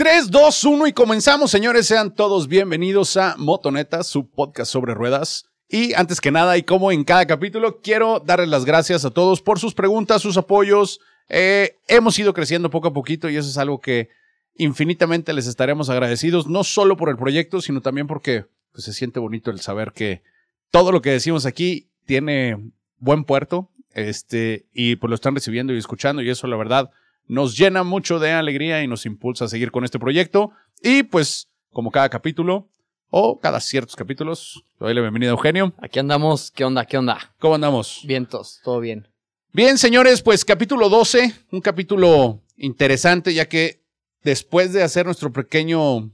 [0.00, 1.86] 3, 2, 1 y comenzamos, señores.
[1.86, 5.50] Sean todos bienvenidos a Motoneta, su podcast sobre ruedas.
[5.68, 9.42] Y antes que nada, y como en cada capítulo, quiero darles las gracias a todos
[9.42, 11.00] por sus preguntas, sus apoyos.
[11.28, 14.08] Eh, hemos ido creciendo poco a poquito y eso es algo que
[14.54, 19.20] infinitamente les estaremos agradecidos, no solo por el proyecto, sino también porque pues, se siente
[19.20, 20.22] bonito el saber que
[20.70, 25.78] todo lo que decimos aquí tiene buen puerto, este, y pues lo están recibiendo y
[25.78, 26.90] escuchando, y eso la verdad
[27.26, 30.52] nos llena mucho de alegría y nos impulsa a seguir con este proyecto.
[30.82, 32.68] Y pues, como cada capítulo,
[33.10, 35.72] o cada ciertos capítulos, doy la bienvenida a Eugenio.
[35.78, 36.86] Aquí andamos, ¿qué onda?
[36.86, 37.34] ¿Qué onda?
[37.38, 38.02] ¿Cómo andamos?
[38.06, 39.08] Vientos, todo bien.
[39.52, 43.82] Bien, señores, pues capítulo 12, un capítulo interesante, ya que
[44.22, 46.10] después de hacer nuestro pequeño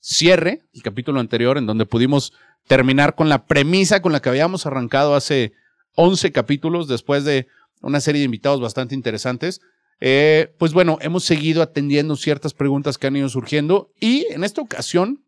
[0.00, 2.32] cierre, el capítulo anterior, en donde pudimos
[2.66, 5.52] terminar con la premisa con la que habíamos arrancado hace
[5.94, 7.46] 11 capítulos, después de
[7.80, 9.60] una serie de invitados bastante interesantes,
[10.00, 14.60] eh, pues bueno, hemos seguido atendiendo ciertas preguntas que han ido surgiendo y en esta
[14.60, 15.24] ocasión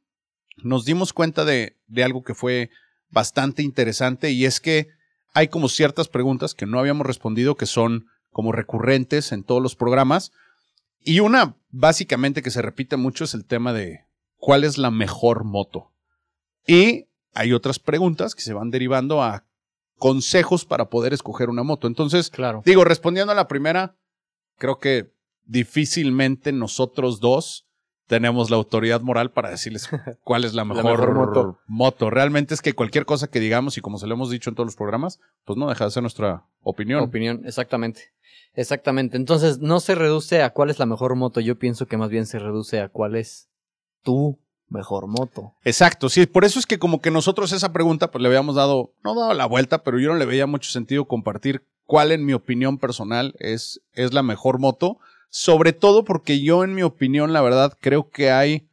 [0.57, 2.71] nos dimos cuenta de, de algo que fue
[3.11, 4.89] bastante interesante y es que
[5.35, 9.77] hay como ciertas preguntas que no habíamos respondido que son como recurrentes en todos los
[9.77, 10.33] programas
[11.05, 14.07] y una básicamente que se repite mucho es el tema de
[14.37, 15.91] cuál es la mejor moto.
[16.67, 19.45] Y hay otras preguntas que se van derivando a
[19.99, 21.87] consejos para poder escoger una moto.
[21.87, 22.63] Entonces, Claro.
[22.65, 23.97] digo, respondiendo a la primera,
[24.59, 25.13] creo que
[25.45, 27.67] difícilmente nosotros dos
[28.07, 29.89] tenemos la autoridad moral para decirles
[30.25, 31.59] cuál es la mejor, mejor moto.
[31.67, 32.11] moto.
[32.11, 34.67] Realmente es que cualquier cosa que digamos, y como se lo hemos dicho en todos
[34.67, 37.03] los programas, pues no deja de ser nuestra opinión.
[37.03, 38.13] Opinión, exactamente.
[38.55, 39.17] Exactamente.
[39.17, 41.41] Entonces, no se reduce a cuál es la mejor moto.
[41.41, 43.49] Yo pienso que más bien se reduce a cuál es
[44.03, 45.55] tu mejor moto.
[45.65, 48.95] Exacto, sí, por eso es que como que nosotros esa pregunta pues le habíamos dado,
[49.05, 52.33] no dado la vuelta, pero yo no le veía mucho sentido compartir cuál en mi
[52.33, 54.99] opinión personal es, es la mejor moto,
[55.31, 58.67] sobre todo porque yo en mi opinión la verdad creo que hay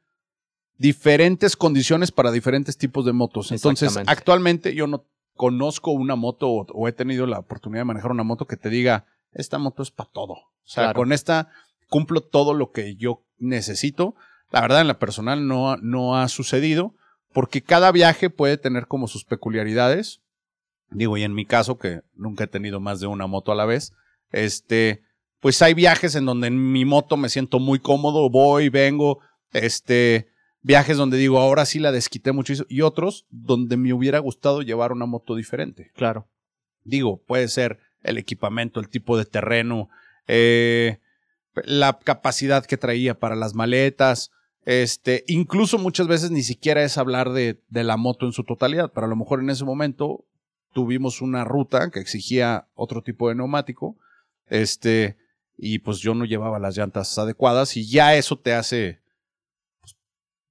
[0.78, 3.52] diferentes condiciones para diferentes tipos de motos.
[3.52, 5.06] Entonces, actualmente yo no
[5.36, 8.70] conozco una moto o, o he tenido la oportunidad de manejar una moto que te
[8.70, 10.34] diga, esta moto es para todo.
[10.34, 11.00] O sea, Claro.
[11.00, 11.50] con esta
[11.90, 14.16] cumplo todo lo que yo necesito.
[14.52, 16.94] La verdad, en la personal no, no ha sucedido
[17.34, 20.22] porque cada viaje puede tener como sus peculiaridades.
[20.92, 23.66] Digo, y en mi caso, que nunca he tenido más de una moto a la
[23.66, 23.94] vez,
[24.32, 25.04] este,
[25.40, 29.20] pues hay viajes en donde en mi moto me siento muy cómodo, voy, vengo,
[29.54, 30.28] este,
[30.62, 34.92] viajes donde digo, ahora sí la desquité mucho y otros donde me hubiera gustado llevar
[34.92, 35.92] una moto diferente.
[35.96, 36.28] Claro.
[36.84, 39.90] Digo, puede ser el equipamiento, el tipo de terreno,
[40.28, 41.00] eh,
[41.66, 44.32] la capacidad que traía para las maletas.
[44.66, 48.92] Este, incluso muchas veces ni siquiera es hablar de, de la moto en su totalidad.
[48.94, 50.26] Pero a lo mejor en ese momento
[50.74, 53.98] tuvimos una ruta que exigía otro tipo de neumático.
[54.48, 55.18] Este,
[55.58, 59.02] y pues yo no llevaba las llantas adecuadas y ya eso te hace
[59.82, 59.96] pues,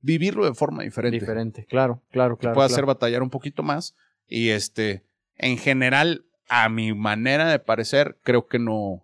[0.01, 1.67] vivirlo de forma diferente Diferente.
[1.67, 2.55] Claro, claro, te claro.
[2.55, 2.75] puede claro.
[2.75, 3.95] hacer batallar un poquito más.
[4.27, 5.05] Y este,
[5.37, 9.03] en general, a mi manera de parecer, creo que no,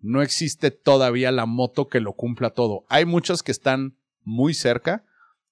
[0.00, 2.84] no existe todavía la moto que lo cumpla todo.
[2.88, 5.04] Hay muchas que están muy cerca.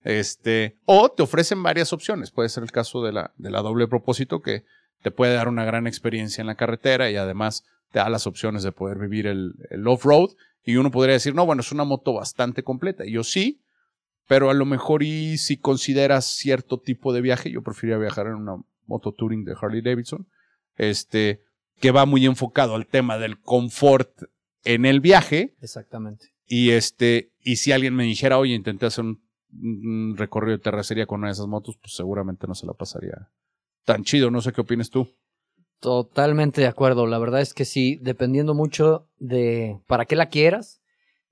[0.04, 2.30] Este, o te ofrecen varias opciones.
[2.30, 4.64] Puede ser el caso de la, de la doble propósito que
[5.02, 8.62] te puede dar una gran experiencia en la carretera y además te da las opciones
[8.62, 10.30] de poder vivir el, el off-road.
[10.64, 13.04] Y uno podría decir, no, bueno, es una moto bastante completa.
[13.04, 13.60] Y yo sí,
[14.28, 18.34] pero a lo mejor y si consideras cierto tipo de viaje, yo preferiría viajar en
[18.34, 20.26] una moto touring de Harley Davidson,
[20.76, 21.42] este,
[21.80, 24.10] que va muy enfocado al tema del confort
[24.64, 26.32] en el viaje Exactamente.
[26.46, 29.20] y este, y si alguien me dijera, oye, intenté hacer un,
[30.16, 33.30] recorrido de terracería con una de esas motos, pues seguramente no se la pasaría
[33.84, 34.30] tan chido.
[34.30, 35.08] No sé qué opinas tú.
[35.80, 37.06] Totalmente de acuerdo.
[37.06, 40.80] La verdad es que sí, dependiendo mucho de para qué la quieras,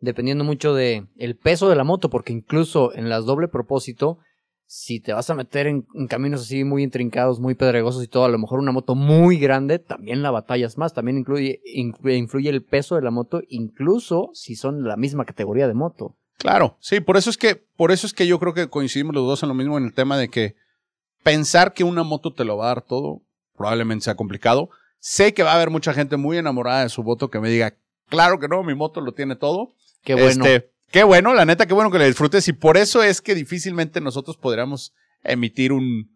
[0.00, 4.18] dependiendo mucho de el peso de la moto, porque incluso en las doble propósito,
[4.66, 8.24] si te vas a meter en, en caminos así muy intrincados, muy pedregosos y todo,
[8.24, 12.64] a lo mejor una moto muy grande, también la batallas más, también incluye, influye el
[12.64, 16.16] peso de la moto, incluso si son la misma categoría de moto.
[16.40, 19.26] Claro, sí, por eso es que, por eso es que yo creo que coincidimos los
[19.26, 20.56] dos en lo mismo en el tema de que
[21.22, 23.20] pensar que una moto te lo va a dar todo
[23.60, 24.70] probablemente sea complicado.
[25.00, 27.74] Sé que va a haber mucha gente muy enamorada de su moto que me diga,
[28.08, 29.74] claro que no, mi moto lo tiene todo.
[30.02, 30.46] Qué bueno.
[30.46, 32.48] Este, qué bueno, la neta, qué bueno que le disfrutes.
[32.48, 36.10] Y por eso es que difícilmente nosotros podríamos emitir un,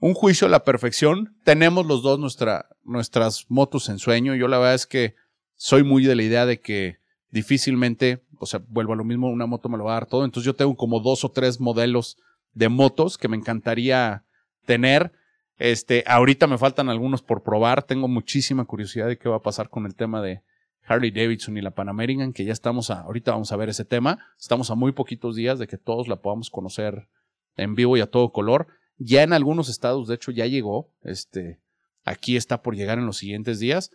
[0.00, 1.36] un juicio a la perfección.
[1.44, 4.34] Tenemos los dos nuestra, nuestras motos en sueño.
[4.34, 5.14] Yo la verdad es que
[5.54, 6.98] soy muy de la idea de que
[7.30, 10.24] difícilmente, o sea, vuelvo a lo mismo, una moto me lo va a dar todo.
[10.24, 12.16] Entonces yo tengo como dos o tres modelos
[12.52, 14.24] de motos que me encantaría
[14.66, 15.12] tener.
[15.58, 17.82] Este, ahorita me faltan algunos por probar.
[17.82, 20.42] Tengo muchísima curiosidad de qué va a pasar con el tema de
[20.86, 23.84] Harley Davidson y la Pan American, que ya estamos a, ahorita vamos a ver ese
[23.84, 27.08] tema, estamos a muy poquitos días de que todos la podamos conocer
[27.56, 28.68] en vivo y a todo color.
[28.96, 31.58] Ya en algunos estados, de hecho, ya llegó, este,
[32.04, 33.90] aquí está por llegar en los siguientes días.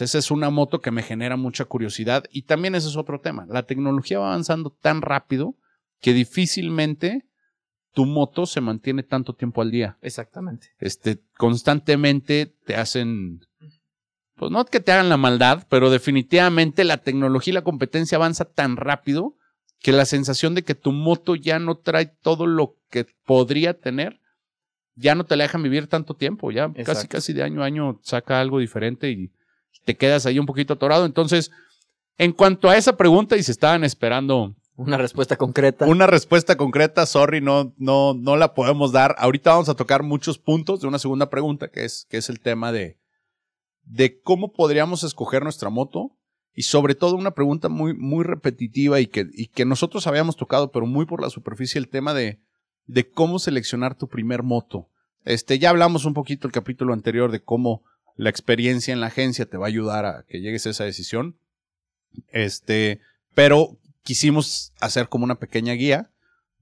[0.00, 3.46] Esa es una moto que me genera mucha curiosidad y también ese es otro tema.
[3.48, 5.54] La tecnología va avanzando tan rápido
[6.00, 7.26] que difícilmente
[7.92, 9.96] tu moto se mantiene tanto tiempo al día.
[10.02, 10.70] Exactamente.
[10.78, 13.40] Este, constantemente te hacen,
[14.34, 18.44] pues no que te hagan la maldad, pero definitivamente la tecnología y la competencia avanza
[18.44, 19.36] tan rápido
[19.78, 24.20] que la sensación de que tu moto ya no trae todo lo que podría tener,
[24.96, 28.00] ya no te la dejan vivir tanto tiempo, ya casi casi de año a año
[28.02, 29.30] saca algo diferente y
[29.86, 31.06] te quedas ahí un poquito atorado.
[31.06, 31.50] Entonces,
[32.18, 35.86] en cuanto a esa pregunta, y se estaban esperando una respuesta concreta.
[35.86, 39.14] Una respuesta concreta, sorry, no, no, no la podemos dar.
[39.18, 42.40] Ahorita vamos a tocar muchos puntos de una segunda pregunta, que es, que es el
[42.40, 42.98] tema de,
[43.84, 46.10] de cómo podríamos escoger nuestra moto.
[46.52, 50.72] Y sobre todo una pregunta muy, muy repetitiva y que, y que nosotros habíamos tocado,
[50.72, 52.40] pero muy por la superficie, el tema de,
[52.86, 54.88] de cómo seleccionar tu primer moto.
[55.24, 57.82] Este, ya hablamos un poquito el capítulo anterior de cómo
[58.16, 61.38] la experiencia en la agencia te va a ayudar a que llegues a esa decisión.
[62.28, 63.00] Este,
[63.34, 66.10] pero quisimos hacer como una pequeña guía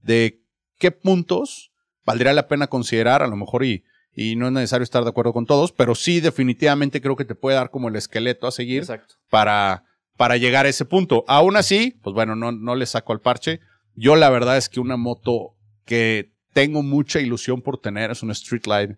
[0.01, 0.41] de
[0.77, 1.71] qué puntos
[2.05, 5.33] valdría la pena considerar, a lo mejor y, y no es necesario estar de acuerdo
[5.33, 8.85] con todos, pero sí definitivamente creo que te puede dar como el esqueleto a seguir
[9.29, 9.85] para
[10.17, 11.23] para llegar a ese punto.
[11.27, 13.59] Aún así, pues bueno, no, no le saco al parche.
[13.95, 15.55] Yo la verdad es que una moto
[15.85, 18.91] que tengo mucha ilusión por tener es una Street Light.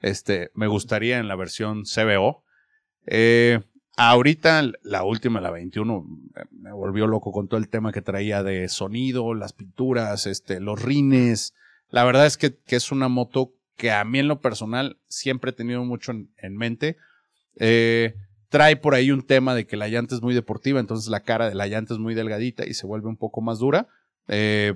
[0.00, 2.44] Este, me gustaría en la versión CBO.
[3.06, 3.60] Eh,
[3.96, 6.04] Ahorita, la última, la 21,
[6.50, 10.82] me volvió loco con todo el tema que traía de sonido, las pinturas, este, los
[10.82, 11.54] rines.
[11.90, 15.54] La verdad es que, es una moto que a mí en lo personal siempre he
[15.54, 16.96] tenido mucho en, mente.
[17.56, 18.16] Eh,
[18.48, 21.48] trae por ahí un tema de que la llanta es muy deportiva, entonces la cara
[21.48, 23.86] de la llanta es muy delgadita y se vuelve un poco más dura.
[24.26, 24.74] Eh,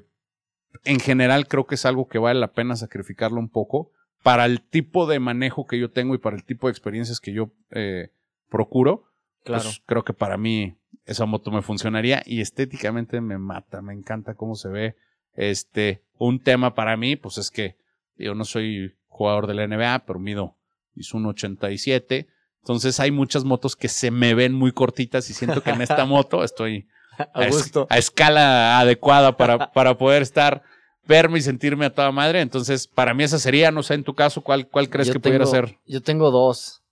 [0.85, 3.91] en general creo que es algo que vale la pena sacrificarlo un poco
[4.23, 7.32] para el tipo de manejo que yo tengo y para el tipo de experiencias que
[7.32, 8.11] yo eh,
[8.50, 9.05] procuro.
[9.44, 9.76] Pues, claro.
[9.87, 10.76] creo que para mí
[11.06, 14.97] esa moto me funcionaría y estéticamente me mata, me encanta cómo se ve.
[15.35, 17.76] Este, un tema para mí, pues es que
[18.17, 20.56] yo no soy jugador de la NBA, pero mido,
[20.94, 22.29] hizo un 87.
[22.61, 26.05] Entonces hay muchas motos que se me ven muy cortitas y siento que en esta
[26.06, 26.88] moto estoy
[27.19, 27.49] a,
[27.88, 30.62] a, escala adecuada para, para poder estar,
[31.08, 32.40] verme y sentirme a toda madre.
[32.40, 35.46] Entonces, para mí esa sería, no sé, en tu caso, ¿cuál, cuál crees que pudiera
[35.46, 35.78] ser?
[35.87, 36.82] Yo tengo dos.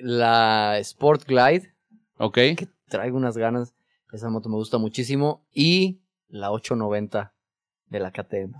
[0.00, 1.76] La Sport Glide
[2.18, 2.34] Ok.
[2.34, 3.74] Que traigo unas ganas.
[4.12, 5.44] Esa moto me gusta muchísimo.
[5.52, 7.34] Y la 890
[7.88, 8.54] de la KTM.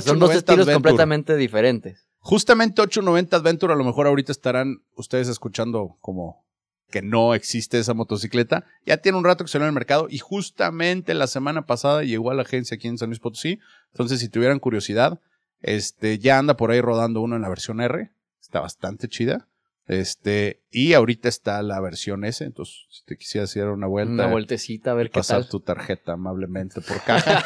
[0.00, 2.08] son dos estilos completamente diferentes.
[2.18, 6.44] Justamente 890 Adventure, a lo mejor ahorita estarán ustedes escuchando como
[6.90, 8.64] que no existe esa motocicleta.
[8.84, 12.30] Ya tiene un rato que salió en el mercado y justamente la semana pasada llegó
[12.30, 13.58] a la agencia aquí en San Luis Potosí.
[13.92, 15.20] Entonces, si tuvieran curiosidad,
[15.62, 18.10] este ya anda por ahí rodando uno en la versión R.
[18.40, 19.48] Está bastante chida.
[19.86, 24.12] Este, y ahorita está la versión S, entonces si te quisieras hacer una vuelta.
[24.12, 27.44] Una vueltecita a ver qué pasar tu tarjeta amablemente por caja.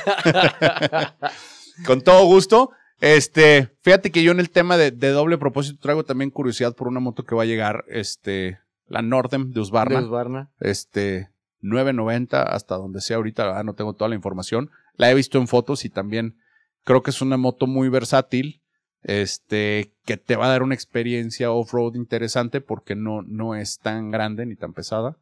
[1.87, 2.71] Con todo gusto.
[3.01, 7.01] Este, fíjate que yo en el tema de, doble propósito traigo también curiosidad por una
[7.01, 8.59] moto que va a llegar, este,
[8.91, 10.01] la Nordem de Usbarna.
[10.01, 10.51] De Usbarna.
[10.61, 14.71] Este, 990 hasta donde sea ahorita, no tengo toda la información.
[14.97, 16.37] La he visto en fotos y también
[16.85, 18.61] creo que es una moto muy versátil
[19.03, 24.11] este, que te va a dar una experiencia off-road interesante porque no, no es tan
[24.11, 25.17] grande ni tan pesada.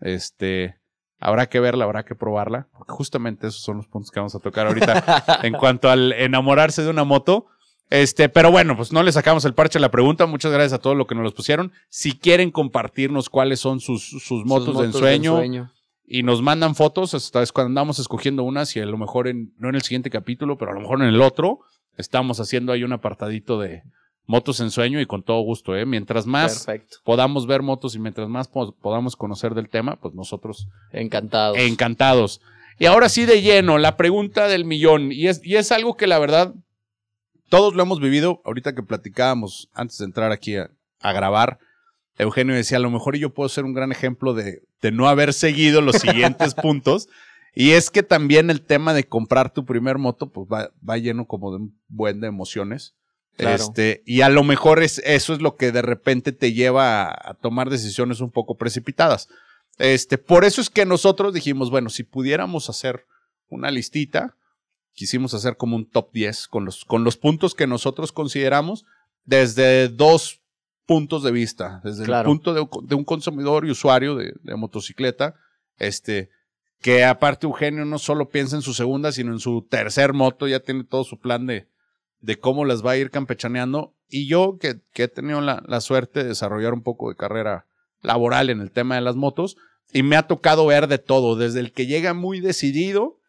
[0.00, 0.76] Este,
[1.18, 4.40] habrá que verla, habrá que probarla, porque justamente esos son los puntos que vamos a
[4.40, 7.46] tocar ahorita en cuanto al enamorarse de una moto.
[7.92, 10.24] Este, pero bueno, pues no le sacamos el parche a la pregunta.
[10.24, 11.72] Muchas gracias a todos los que nos los pusieron.
[11.90, 15.70] Si quieren compartirnos cuáles son sus, sus, motos, de ensueño,
[16.06, 19.52] y nos mandan fotos, esta vez cuando andamos escogiendo unas y a lo mejor en,
[19.58, 21.60] no en el siguiente capítulo, pero a lo mejor en el otro,
[21.98, 23.82] estamos haciendo ahí un apartadito de
[24.24, 25.84] motos en sueño y con todo gusto, ¿eh?
[25.84, 26.66] Mientras más
[27.04, 31.58] podamos ver motos y mientras más podamos conocer del tema, pues nosotros encantados.
[31.58, 32.40] Encantados.
[32.78, 35.12] Y ahora sí de lleno, la pregunta del millón.
[35.12, 36.54] Y es, y es algo que la verdad
[37.52, 38.40] todos lo hemos vivido.
[38.46, 40.70] Ahorita que platicábamos antes de entrar aquí a,
[41.02, 41.58] grabar,
[42.16, 45.34] Eugenio decía, a lo mejor yo puedo ser un gran ejemplo de, de no haber
[45.34, 47.10] seguido los siguientes puntos.
[47.54, 51.26] Y es que también el tema de comprar tu primer moto, pues va, va lleno
[51.26, 52.94] como de un buen de emociones.
[53.36, 57.34] Este, y a lo mejor es, eso es lo que de repente te lleva a,
[57.34, 59.28] tomar decisiones un poco precipitadas.
[59.76, 63.04] Este, por eso es que nosotros dijimos, bueno, si pudiéramos hacer
[63.50, 64.36] una listita,
[64.94, 68.84] quisimos hacer como un top 10 con los, con los puntos que nosotros consideramos
[69.24, 70.40] desde dos
[70.86, 75.34] puntos de vista, desde el punto de, un consumidor y usuario de, de motocicleta
[75.78, 76.30] Este,
[76.80, 80.60] que aparte Eugenio no solo piensa en su segunda, sino en su tercer moto, ya
[80.60, 81.68] tiene todo su plan de,
[82.20, 83.94] de cómo las va a ir campechaneando.
[84.08, 87.66] Y yo, que, que he tenido la, la, suerte de desarrollar un poco de carrera
[88.02, 89.56] laboral en el tema de las motos,
[89.92, 93.20] y me ha tocado ver de todo, desde el que llega muy decidido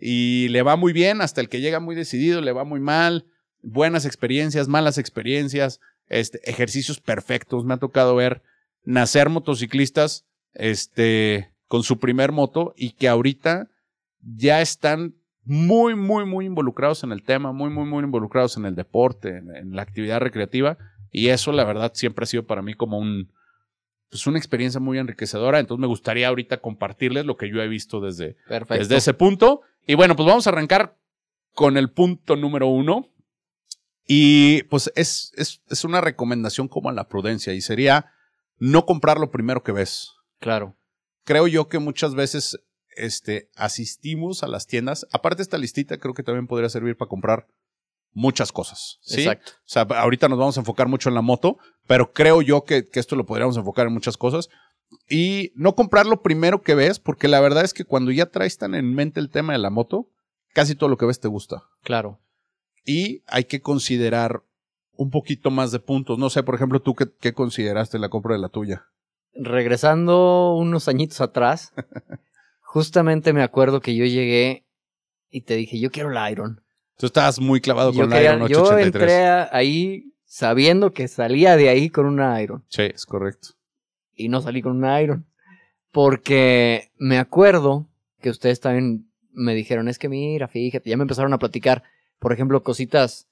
[0.00, 3.26] y le va muy bien, hasta el que llega muy decidido, le va muy mal,
[3.62, 7.64] buenas experiencias, malas experiencias, este, ejercicios perfectos.
[7.64, 8.42] Me ha tocado ver
[8.84, 10.24] nacer motociclistas,
[10.54, 13.68] este, con su primer moto y que ahorita
[14.20, 15.14] ya están
[15.44, 19.74] muy, muy, muy involucrados en el tema, muy, muy, muy involucrados en el deporte, en,
[19.74, 20.76] la actividad recreativa.
[21.10, 23.30] Y eso, la verdad, siempre ha sido para mí como un,
[24.10, 25.58] pues una experiencia muy enriquecedora.
[25.58, 28.36] Entonces me gustaría ahorita compartirles lo que yo he visto desde,
[28.68, 29.62] desde ese punto.
[29.88, 30.96] Y bueno, pues vamos a arrancar
[31.52, 33.08] con el punto número uno.
[34.06, 38.12] Y pues es, es, es una recomendación como a la prudencia y sería
[38.58, 40.12] no comprar lo primero que ves.
[40.38, 40.78] Claro
[41.28, 42.58] creo yo que muchas veces
[42.96, 45.06] este, asistimos a las tiendas.
[45.12, 47.46] Aparte, esta listita creo que también podría servir para comprar
[48.14, 48.96] muchas cosas.
[49.02, 49.20] ¿sí?
[49.20, 49.52] Exacto.
[49.58, 52.88] O sea, ahorita nos vamos a enfocar mucho en la moto, pero creo yo que,
[52.88, 54.48] que esto lo podríamos enfocar en muchas cosas.
[55.08, 58.58] Y no comprar lo primero que ves, porque la verdad es que cuando ya traes
[58.58, 60.10] tan en mente el tema de la moto,
[60.54, 61.64] casi todo lo que ves te gusta.
[61.82, 62.20] Claro.
[62.84, 64.42] Y hay que considerar
[64.92, 66.18] un poquito más de puntos.
[66.18, 68.86] No sé, por ejemplo, tú qué, qué consideraste la compra de la tuya
[69.38, 71.72] regresando unos añitos atrás,
[72.60, 74.66] justamente me acuerdo que yo llegué
[75.30, 76.62] y te dije, yo quiero la Iron.
[76.96, 78.92] Tú estabas muy clavado con la Iron 883.
[78.92, 79.26] Yo entré
[79.56, 82.64] ahí sabiendo que salía de ahí con una Iron.
[82.68, 83.50] Sí, es correcto.
[84.18, 85.24] Y no salí con una Iron.
[85.90, 87.86] Porque me acuerdo
[88.20, 91.82] que ustedes también me dijeron, es que mira, fíjate, ya me empezaron a platicar,
[92.18, 93.26] por ejemplo, cositas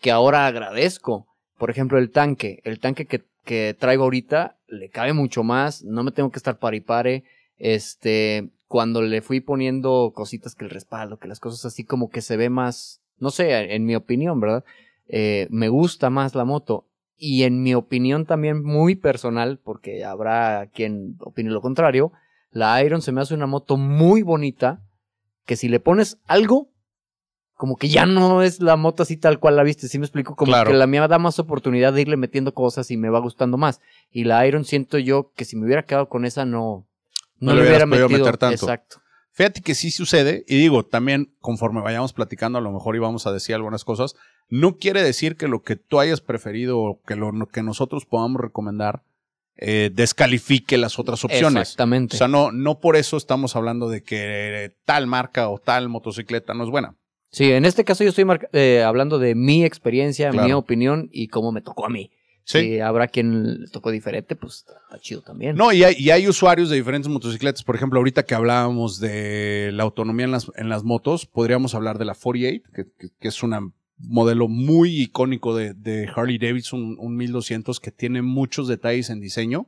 [0.00, 1.26] que ahora agradezco.
[1.58, 2.62] Por ejemplo, el tanque.
[2.64, 6.58] El tanque que que traigo ahorita le cabe mucho más, no me tengo que estar
[6.58, 7.24] paripare,
[7.58, 12.20] este, cuando le fui poniendo cositas que el respaldo, que las cosas así como que
[12.22, 14.64] se ve más, no sé, en mi opinión, ¿verdad?
[15.08, 16.86] Eh, me gusta más la moto.
[17.22, 22.12] Y en mi opinión también muy personal, porque habrá quien opine lo contrario,
[22.50, 24.82] la Iron se me hace una moto muy bonita,
[25.44, 26.70] que si le pones algo,
[27.54, 30.34] como que ya no es la moto así tal cual la viste, ¿sí me explico?
[30.34, 33.58] Como que la mía da más oportunidad de irle metiendo cosas y me va gustando
[33.58, 33.82] más.
[34.10, 36.88] Y la Iron siento yo que si me hubiera quedado con esa no,
[37.38, 38.08] no, le hubiera metido.
[38.08, 38.64] meter tanto.
[38.64, 39.02] Exacto.
[39.32, 43.32] Fíjate que sí sucede, y digo, también conforme vayamos platicando, a lo mejor íbamos a
[43.32, 44.16] decir algunas cosas,
[44.50, 48.40] no quiere decir que lo que tú hayas preferido o que lo que nosotros podamos
[48.40, 49.02] recomendar
[49.56, 51.62] eh, descalifique las otras opciones.
[51.62, 52.16] Exactamente.
[52.16, 56.54] O sea, no, no por eso estamos hablando de que tal marca o tal motocicleta
[56.54, 56.96] no es buena.
[57.30, 61.52] Sí, en este caso yo estoy eh, hablando de mi experiencia, mi opinión y cómo
[61.52, 62.10] me tocó a mí.
[62.42, 62.58] Sí.
[62.60, 65.54] Si habrá quien le tocó diferente, pues está chido también.
[65.54, 67.62] No, y hay, y hay, usuarios de diferentes motocicletas.
[67.62, 71.98] Por ejemplo, ahorita que hablábamos de la autonomía en las, en las motos, podríamos hablar
[71.98, 72.86] de la 48, que,
[73.20, 73.52] que, es un
[74.02, 79.66] modelo muy icónico de, de Harley Davidson, un 1200 que tiene muchos detalles en diseño.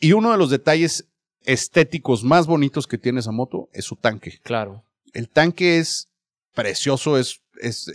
[0.00, 1.08] Y uno de los detalles
[1.44, 4.40] estéticos más bonitos que tiene esa moto es su tanque.
[4.42, 4.84] Claro.
[5.12, 6.08] El tanque es
[6.54, 7.88] precioso, es, es,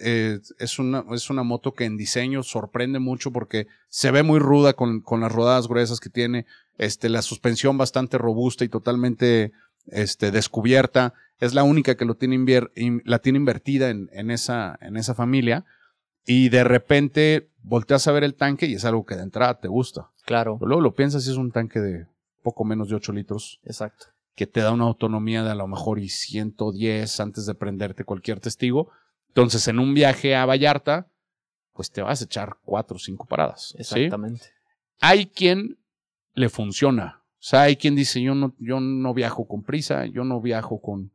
[0.58, 4.74] es, una, es una moto que en diseño sorprende mucho porque se ve muy ruda
[4.74, 6.46] con, con las rodadas gruesas que tiene,
[6.78, 9.52] este, la suspensión bastante robusta y totalmente
[9.92, 11.14] este, descubierta.
[11.40, 12.38] Es la única que lo tiene
[13.06, 15.66] la tiene invertida en, en, esa, en esa familia.
[16.26, 19.68] Y de repente volteas a ver el tanque y es algo que de entrada te
[19.68, 20.10] gusta.
[20.26, 20.58] Claro.
[20.60, 22.08] Pero luego lo piensas y es un tanque de
[22.44, 23.60] poco menos de 8 litros.
[23.64, 24.08] Exacto
[24.40, 28.40] que te da una autonomía de a lo mejor y 110 antes de prenderte cualquier
[28.40, 28.90] testigo.
[29.28, 31.12] Entonces, en un viaje a Vallarta,
[31.74, 33.76] pues te vas a echar cuatro o cinco paradas.
[33.78, 34.46] Exactamente.
[35.02, 35.78] Hay quien
[36.36, 37.19] le funciona.
[37.40, 40.82] O sea, hay quien dice, yo no, yo no viajo con prisa, yo no viajo
[40.82, 41.12] con...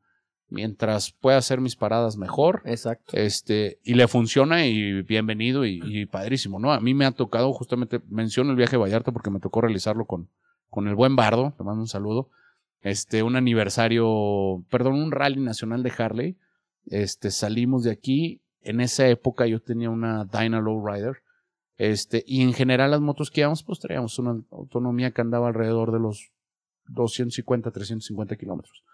[0.51, 2.63] Mientras pueda hacer mis paradas mejor.
[2.65, 3.17] Exacto.
[3.17, 6.73] Este, y le funciona y bienvenido y, y padrísimo, ¿no?
[6.73, 10.05] A mí me ha tocado, justamente menciono el viaje a Vallarta porque me tocó realizarlo
[10.05, 10.29] con,
[10.71, 12.31] con el buen Bardo, le mando un saludo
[12.85, 16.39] este, un aniversario, perdón, un rally nacional de Harley.
[16.87, 18.43] Este, salimos de aquí.
[18.61, 21.23] En esa época yo tenía una Dyna Rider.
[21.77, 25.93] Este, y en general las motos que íbamos, pues traíamos una autonomía que andaba alrededor
[25.93, 26.31] de los
[26.87, 28.85] 250, 350 kilómetros.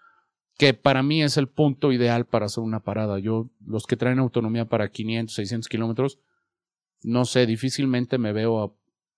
[0.57, 3.19] Que para mí es el punto ideal para hacer una parada.
[3.19, 6.19] Yo, los que traen autonomía para 500, 600 kilómetros,
[7.03, 8.71] no sé, difícilmente me veo a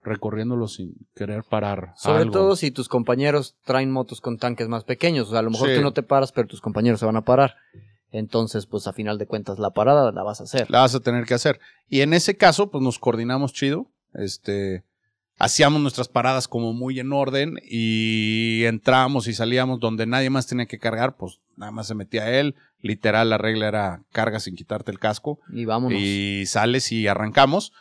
[0.04, 1.94] recorriéndolo sin querer parar.
[1.96, 5.28] Sobre todo si tus compañeros traen motos con tanques más pequeños.
[5.28, 7.24] O sea, a lo mejor tú no te paras, pero tus compañeros se van a
[7.24, 7.56] parar.
[8.14, 10.70] Entonces, pues a final de cuentas, la parada la vas a hacer.
[10.70, 11.60] La vas a tener que hacer.
[11.90, 13.88] Y en ese caso, pues nos coordinamos chido.
[14.14, 14.84] Este.
[15.40, 20.68] hacíamos nuestras paradas como muy en orden y entrábamos y salíamos donde nadie más tenía
[20.68, 22.56] que cargar, pues nada más se metía él.
[22.82, 25.40] Literal, la regla era carga sin quitarte el casco.
[25.52, 26.00] Y vámonos.
[26.00, 27.74] Y sales y arrancamos.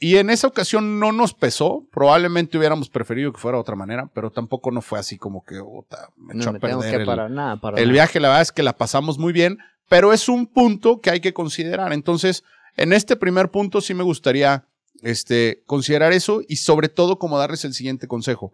[0.00, 1.86] Y en esa ocasión no nos pesó.
[1.92, 5.60] Probablemente hubiéramos preferido que fuera de otra manera, pero tampoco no fue así como que
[5.60, 7.60] puta, me no echó a me tengo perder que el- parar nada.
[7.60, 7.92] Para el nada.
[7.92, 11.20] viaje, la verdad es que la pasamos muy bien, pero es un punto que hay
[11.20, 11.92] que considerar.
[11.92, 12.44] Entonces,
[12.76, 14.64] en este primer punto sí me gustaría
[15.02, 18.52] este, considerar eso y sobre todo como darles el siguiente consejo.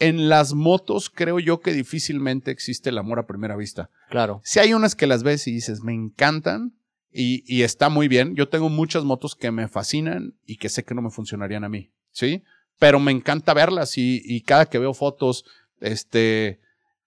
[0.00, 3.90] En las motos creo yo que difícilmente existe el amor a primera vista.
[4.10, 4.40] Claro.
[4.44, 6.72] Si hay unas que las ves y dices, me encantan
[7.14, 8.34] y, y está muy bien.
[8.34, 11.68] Yo tengo muchas motos que me fascinan y que sé que no me funcionarían a
[11.68, 12.42] mí, ¿sí?
[12.80, 15.44] Pero me encanta verlas y, y cada que veo fotos,
[15.80, 16.58] este,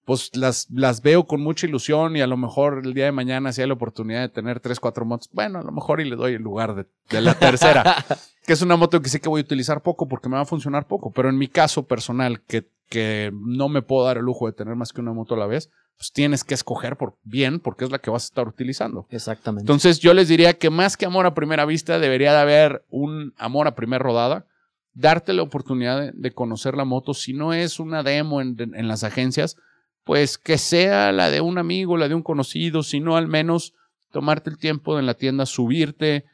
[0.06, 3.52] pues las, las veo con mucha ilusión y a lo mejor el día de mañana
[3.52, 6.16] si hay la oportunidad de tener tres, cuatro motos, bueno, a lo mejor y le
[6.16, 7.98] doy el lugar de, de la tercera,
[8.46, 10.46] que es una moto que sé que voy a utilizar poco porque me va a
[10.46, 14.48] funcionar poco, pero en mi caso personal, que, que no me puedo dar el lujo
[14.48, 17.60] de tener más que una moto a la vez, pues tienes que escoger por bien
[17.60, 19.08] porque es la que vas a estar utilizando.
[19.10, 19.64] Exactamente.
[19.64, 23.34] Entonces yo les diría que más que amor a primera vista debería de haber un
[23.38, 24.46] amor a primera rodada,
[24.94, 28.88] darte la oportunidad de, de conocer la moto, si no es una demo en, en
[28.88, 29.58] las agencias,
[30.04, 33.74] pues que sea la de un amigo, la de un conocido, si no al menos
[34.12, 36.26] tomarte el tiempo en la tienda, subirte,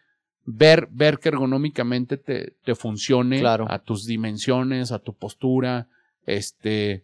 [0.45, 3.65] ver, ver que ergonómicamente te, te funcione Claro.
[3.69, 5.87] a tus dimensiones, a tu postura,
[6.25, 7.03] este,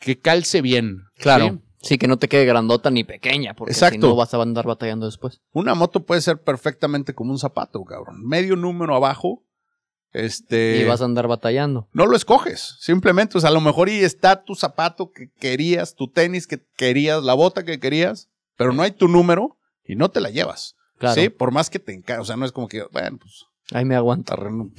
[0.00, 1.04] que calce bien.
[1.16, 1.46] claro.
[1.46, 1.58] ¿sí?
[1.80, 1.98] ¿Sí?
[1.98, 4.08] que no te quede grandota ni pequeña, porque si Exacto.
[4.08, 5.40] no vas a andar batallando después.
[5.52, 8.26] Una moto puede ser perfectamente como un zapato, cabrón.
[8.26, 9.42] Medio número abajo,
[10.12, 10.78] este...
[10.80, 11.88] y vas a andar batallando.
[11.92, 15.94] No lo escoges, simplemente, o sea, a lo mejor y está tu zapato que querías,
[15.94, 20.10] tu tenis que querías, la bota que querías, pero no hay tu número y no
[20.10, 20.74] te la llevas.
[20.98, 21.20] Claro.
[21.20, 23.84] Sí, por más que te encanta, o sea, no es como que, bueno, pues, Ahí
[23.84, 24.34] me aguanto.
[24.34, 24.72] arren-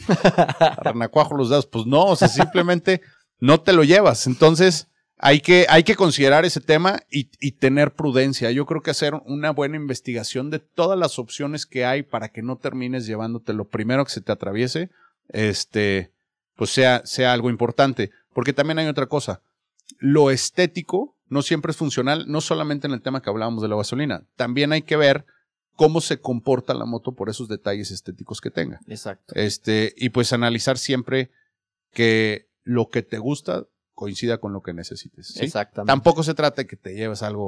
[0.60, 3.02] arrenacuajo los dedos, pues no, o sea, simplemente
[3.40, 4.28] no te lo llevas.
[4.28, 4.88] Entonces,
[5.24, 8.50] hay que, hay que considerar ese tema y, y tener prudencia.
[8.50, 12.42] Yo creo que hacer una buena investigación de todas las opciones que hay para que
[12.42, 14.90] no termines llevándote lo primero que se te atraviese,
[15.30, 16.12] este,
[16.56, 18.10] pues sea, sea algo importante.
[18.34, 19.42] Porque también hay otra cosa.
[20.00, 23.76] Lo estético no siempre es funcional, no solamente en el tema que hablábamos de la
[23.76, 24.24] gasolina.
[24.36, 25.26] También hay que ver
[25.76, 28.80] cómo se comporta la moto por esos detalles estéticos que tenga.
[28.88, 29.36] Exacto.
[29.36, 31.30] Este, y pues analizar siempre
[31.94, 33.68] que lo que te gusta
[34.02, 35.28] coincida con lo que necesites.
[35.28, 35.46] ¿sí?
[35.46, 35.92] Exactamente.
[35.92, 37.48] Tampoco se trata de que te lleves algo.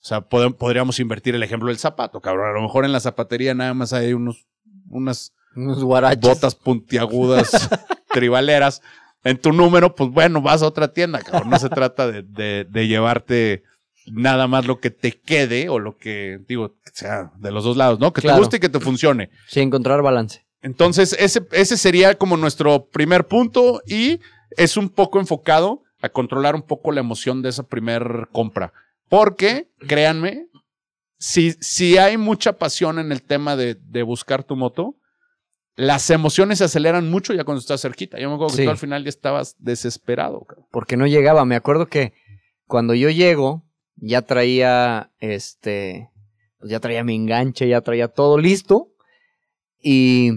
[0.00, 2.48] O sea, pod- podríamos invertir el ejemplo del zapato, cabrón.
[2.48, 4.46] A lo mejor en la zapatería nada más hay unos,
[4.88, 6.20] unas Unos guaraches.
[6.26, 7.50] botas puntiagudas,
[8.12, 8.80] tribaleras.
[9.24, 11.50] En tu número, pues bueno, vas a otra tienda, cabrón.
[11.50, 13.62] No se trata de, de- de llevarte
[14.06, 17.76] nada más lo que te quede o lo que, digo, que sea de los dos
[17.76, 18.12] lados, ¿no?
[18.12, 18.38] Que Claro.
[18.38, 19.30] te guste y que te funcione.
[19.48, 20.44] Sí, encontrar balance.
[20.62, 24.20] Entonces, ese, ese sería como nuestro primer punto y
[24.56, 28.72] es un poco enfocado a controlar un poco la emoción de esa primer compra.
[29.08, 30.48] Porque, créanme,
[31.18, 34.96] si, si hay mucha pasión en el tema de, de buscar tu moto,
[35.76, 38.18] las emociones se aceleran mucho ya cuando estás cerquita.
[38.18, 38.64] Yo me acuerdo que Sí.
[38.64, 40.40] tú al final ya estabas desesperado.
[40.44, 40.66] cabrón.
[40.70, 41.44] Porque no llegaba.
[41.44, 42.12] Me acuerdo que
[42.66, 43.64] cuando yo llego,
[43.96, 46.10] ya traía este.
[46.58, 48.88] Pues ya traía mi enganche, ya traía todo listo.
[49.82, 50.30] Y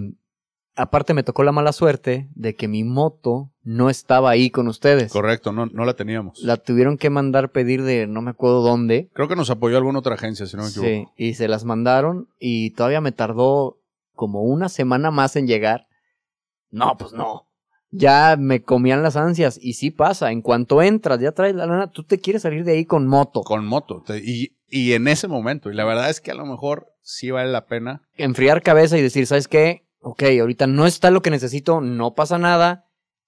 [0.75, 5.11] aparte me tocó la mala suerte de que mi moto no estaba ahí con ustedes.
[5.11, 6.39] Correcto, no, no la teníamos.
[6.41, 9.09] La tuvieron que mandar pedir de no me acuerdo dónde.
[9.13, 10.87] Creo que nos apoyó alguna otra agencia, si no me equivoco.
[10.87, 13.79] Sí, y se las mandaron y todavía me tardó
[14.13, 15.87] como una semana más en llegar.
[16.69, 17.47] No, pues no.
[17.91, 21.91] Ya me comían las ansias y sí pasa, en cuanto entras, ya traes la lana,
[21.91, 23.41] tú te quieres salir de ahí con moto.
[23.41, 24.03] Con moto.
[24.21, 25.71] Y, y en ese momento.
[25.71, 29.01] Y la verdad es que a lo mejor sí vale la pena Enfriar cabeza y
[29.01, 29.84] decir, ¿sabes qué?
[30.07, 32.85] Ok, ahorita no está lo que necesito, no pasa nada,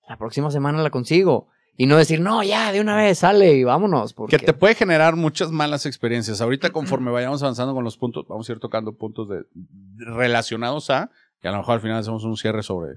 [0.07, 1.47] la próxima semana la consigo.
[1.75, 4.13] Y no decir, no, ya, de una vez, sale y vámonos.
[4.13, 4.37] Porque...
[4.37, 6.39] Que te puede generar muchas malas experiencias.
[6.39, 9.45] Ahorita, conforme vayamos avanzando con los puntos, vamos a ir tocando puntos de,
[9.95, 11.09] relacionados a,
[11.41, 12.93] y a lo mejor al final hacemos un cierre sobre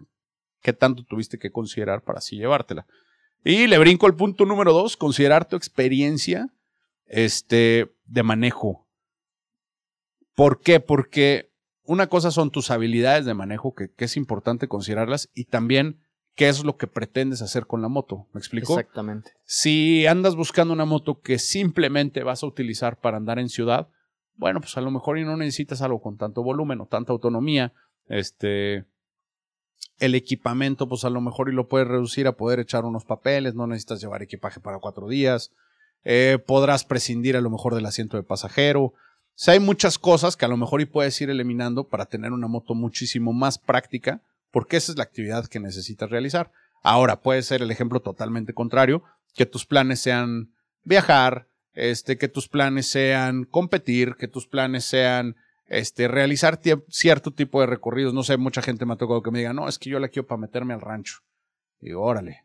[0.61, 2.87] qué tanto tuviste que considerar para así llevártela.
[3.45, 6.51] Y le brinco al punto número dos, considerar tu experiencia
[7.07, 8.87] este, de manejo.
[10.35, 10.81] ¿Por qué?
[10.81, 11.50] Porque
[11.85, 16.01] una cosa son tus habilidades de manejo, que, que es importante considerarlas, y también
[16.35, 18.27] qué es lo que pretendes hacer con la moto.
[18.33, 18.79] ¿Me explico?
[18.79, 19.33] Exactamente.
[19.45, 23.89] Si andas buscando una moto que simplemente vas a utilizar para andar en ciudad,
[24.37, 27.75] bueno, pues a lo mejor y no necesitas algo con tanto volumen o tanta autonomía.
[28.07, 28.87] Este,
[29.99, 33.55] el equipamiento, pues a lo mejor y lo puedes reducir a poder echar unos papeles,
[33.55, 35.53] no necesitas llevar equipaje para cuatro días.
[36.05, 38.95] Eh, podrás prescindir a lo mejor del asiento de pasajero.
[39.41, 42.33] O sea, hay muchas cosas que a lo mejor y puedes ir eliminando para tener
[42.33, 46.53] una moto muchísimo más práctica, porque esa es la actividad que necesitas realizar.
[46.83, 49.03] Ahora, puede ser el ejemplo totalmente contrario,
[49.35, 50.53] que tus planes sean
[50.85, 55.37] viajar, este, que tus planes sean competir, que tus planes sean
[55.69, 58.13] este, realizar cierto tipo de recorridos.
[58.13, 60.09] No sé, mucha gente me ha tocado que me diga, no, es que yo la
[60.09, 61.21] quiero para meterme al rancho.
[61.81, 62.45] Digo, órale.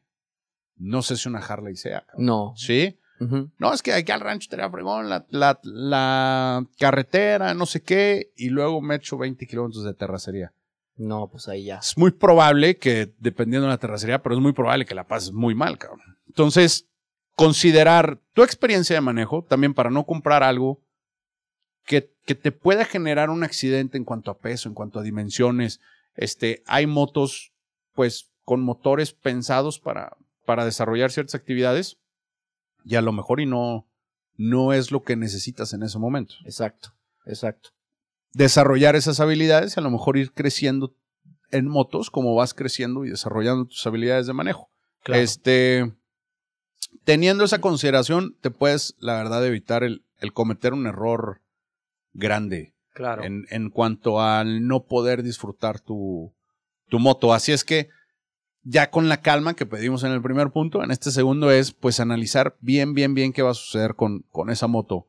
[0.78, 2.06] No sé si una Harley sea.
[2.18, 2.54] No.
[2.56, 2.98] ¿Sí?
[3.20, 8.32] No, es que aquí al rancho tenía fregón, la, la, la, carretera, no sé qué,
[8.36, 10.52] y luego me echo 20 kilómetros de terracería.
[10.98, 11.78] No, pues ahí ya.
[11.78, 15.32] Es muy probable que, dependiendo de la terracería, pero es muy probable que la pases
[15.32, 16.18] muy mal, cabrón.
[16.28, 16.88] Entonces,
[17.36, 20.82] considerar tu experiencia de manejo también para no comprar algo
[21.86, 25.80] que, que te pueda generar un accidente en cuanto a peso, en cuanto a dimensiones.
[26.16, 27.54] Este, hay motos,
[27.94, 31.98] pues, con motores pensados para, para desarrollar ciertas actividades
[32.86, 33.88] y a lo mejor y no,
[34.38, 36.36] no es lo que necesitas en ese momento.
[36.46, 36.94] Exacto,
[37.26, 37.72] exacto.
[38.34, 40.96] Desarrollar esas habilidades y a lo mejor ir creciendo
[41.52, 44.70] en motos como vas creciendo y desarrollando tus habilidades de manejo.
[45.06, 45.94] Este,
[47.04, 51.42] teniendo esa consideración, te puedes, la verdad, evitar el, el cometer un error
[52.14, 52.74] grande.
[52.94, 53.24] Claro.
[53.24, 56.34] En, en, cuanto al no poder disfrutar tu,
[56.88, 57.34] tu moto.
[57.34, 57.90] Así es que
[58.66, 62.00] ya con la calma que pedimos en el primer punto, en este segundo es pues
[62.00, 65.08] analizar bien, bien, bien qué va a suceder con, con esa moto.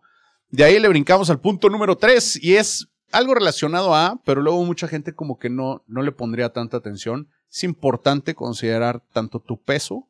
[0.50, 4.62] De ahí le brincamos al punto número tres y es algo relacionado a, pero luego
[4.64, 7.28] mucha gente como que no, no le pondría tanta atención.
[7.50, 10.06] Es importante considerar tanto tu peso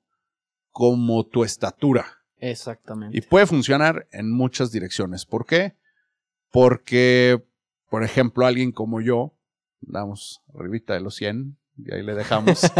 [0.73, 2.05] como tu estatura.
[2.39, 3.17] Exactamente.
[3.17, 5.25] Y puede funcionar en muchas direcciones.
[5.25, 5.77] ¿Por qué?
[6.51, 7.43] Porque,
[7.89, 9.35] por ejemplo, alguien como yo,
[9.81, 12.71] damos arribita de los 100, y ahí le dejamos.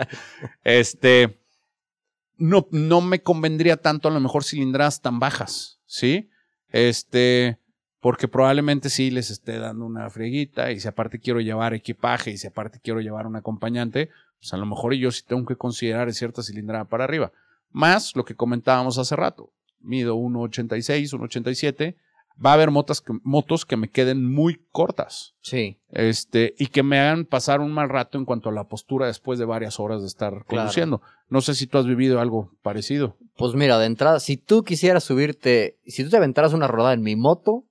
[0.64, 1.38] este,
[2.36, 6.30] no, no me convendría tanto a lo mejor cilindradas tan bajas, ¿sí?
[6.68, 7.58] Este,
[8.00, 12.36] porque probablemente sí les esté dando una frieguita y si aparte quiero llevar equipaje y
[12.38, 16.12] si aparte quiero llevar un acompañante, pues a lo mejor yo sí tengo que considerar
[16.12, 17.32] cierta cilindrada para arriba.
[17.70, 19.52] Más lo que comentábamos hace rato.
[19.80, 21.96] Mido 1,86, 1,87
[22.44, 25.34] va a haber motos que, motos que me queden muy cortas.
[25.40, 25.78] Sí.
[25.90, 29.38] Este, y que me hagan pasar un mal rato en cuanto a la postura después
[29.38, 31.02] de varias horas de estar conduciendo.
[31.28, 33.16] No sé si tú has vivido algo parecido.
[33.36, 37.02] Pues mira, de entrada, si tú quisieras subirte, si tú te aventaras una rodada en
[37.02, 37.64] mi moto.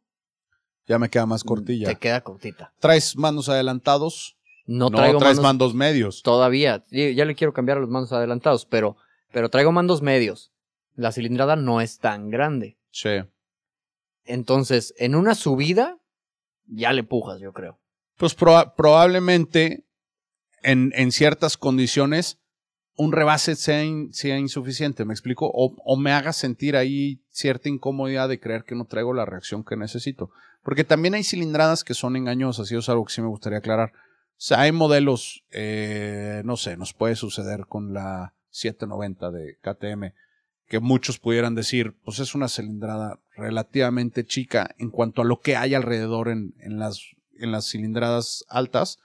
[0.87, 1.87] Ya me queda más cortilla.
[1.87, 2.73] Te queda cortita.
[2.79, 4.37] ¿Traes mandos adelantados?
[4.65, 6.21] No, traigo traes mandos, medios.
[6.23, 6.85] Todavía.
[6.89, 8.95] Ya le quiero cambiar a los mandos adelantados, pero,
[9.31, 10.51] pero traigo mandos medios.
[10.95, 12.77] La cilindrada no es tan grande.
[12.91, 13.09] Sí.
[14.25, 15.99] Entonces, en una subida,
[16.67, 17.79] ya le pujas, yo creo.
[18.17, 19.85] Pues probablemente
[20.61, 22.39] en, en, ciertas condiciones
[22.95, 25.49] un rebase sea, sea insuficiente, ¿me explico?
[25.53, 29.63] O, o, me haga sentir ahí cierta incomodidad de creer que no traigo la reacción
[29.63, 30.29] que necesito.
[30.61, 33.59] Porque también hay cilindradas que son engañosas y eso es algo que sí me gustaría
[33.59, 33.91] aclarar.
[33.93, 40.13] O sea, hay modelos, eh, no sé, nos puede suceder con la 790 de KTM
[40.73, 45.55] que muchos pudieran decir, pues es una cilindrada relativamente chica en cuanto a lo que
[45.55, 46.99] hay alrededor en, en, las,
[47.37, 48.97] en las cilindradas altas,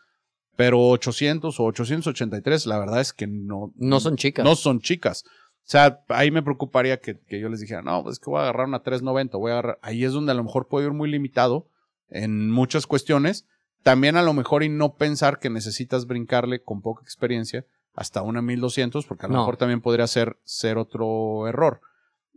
[0.57, 4.47] pero 800 o 883, la verdad es que no, no son chicas.
[4.47, 5.25] No son chicas.
[5.27, 8.39] O sea, ahí me preocuparía que, que yo les dijera, no, pues es que voy
[8.39, 10.95] a agarrar una 390, voy a agarrar, ahí es donde a lo mejor puedo ir
[10.95, 11.69] muy limitado
[12.09, 13.45] en muchas cuestiones.
[13.83, 17.67] También a lo mejor y no pensar que necesitas brincarle con poca experiencia
[17.99, 21.81] hasta una 1200, porque a lo mejor también podría ser, ser otro error.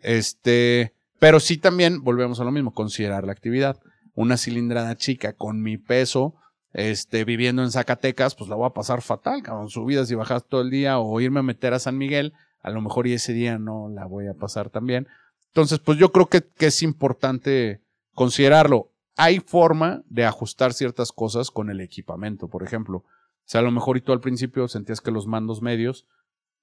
[0.02, 3.80] Este, pero sí también, volvemos a lo mismo, considerar la actividad.
[4.15, 6.34] Una cilindrada chica con mi peso,
[6.74, 9.69] este, viviendo en Zacatecas, pues la voy a pasar fatal, cabrón.
[9.69, 12.82] Subidas y bajas todo el día o irme a meter a San Miguel, a lo
[12.82, 15.08] mejor y ese día no la voy a pasar tan bien.
[15.50, 17.82] Entonces, pues yo creo que, que es importante
[18.15, 18.89] considerarlo.
[19.15, 23.06] Hay forma de ajustar ciertas cosas con el equipamiento, por ejemplo.
[23.52, 26.08] O sea, a lo mejor y tú al principio sentías que los mandos medios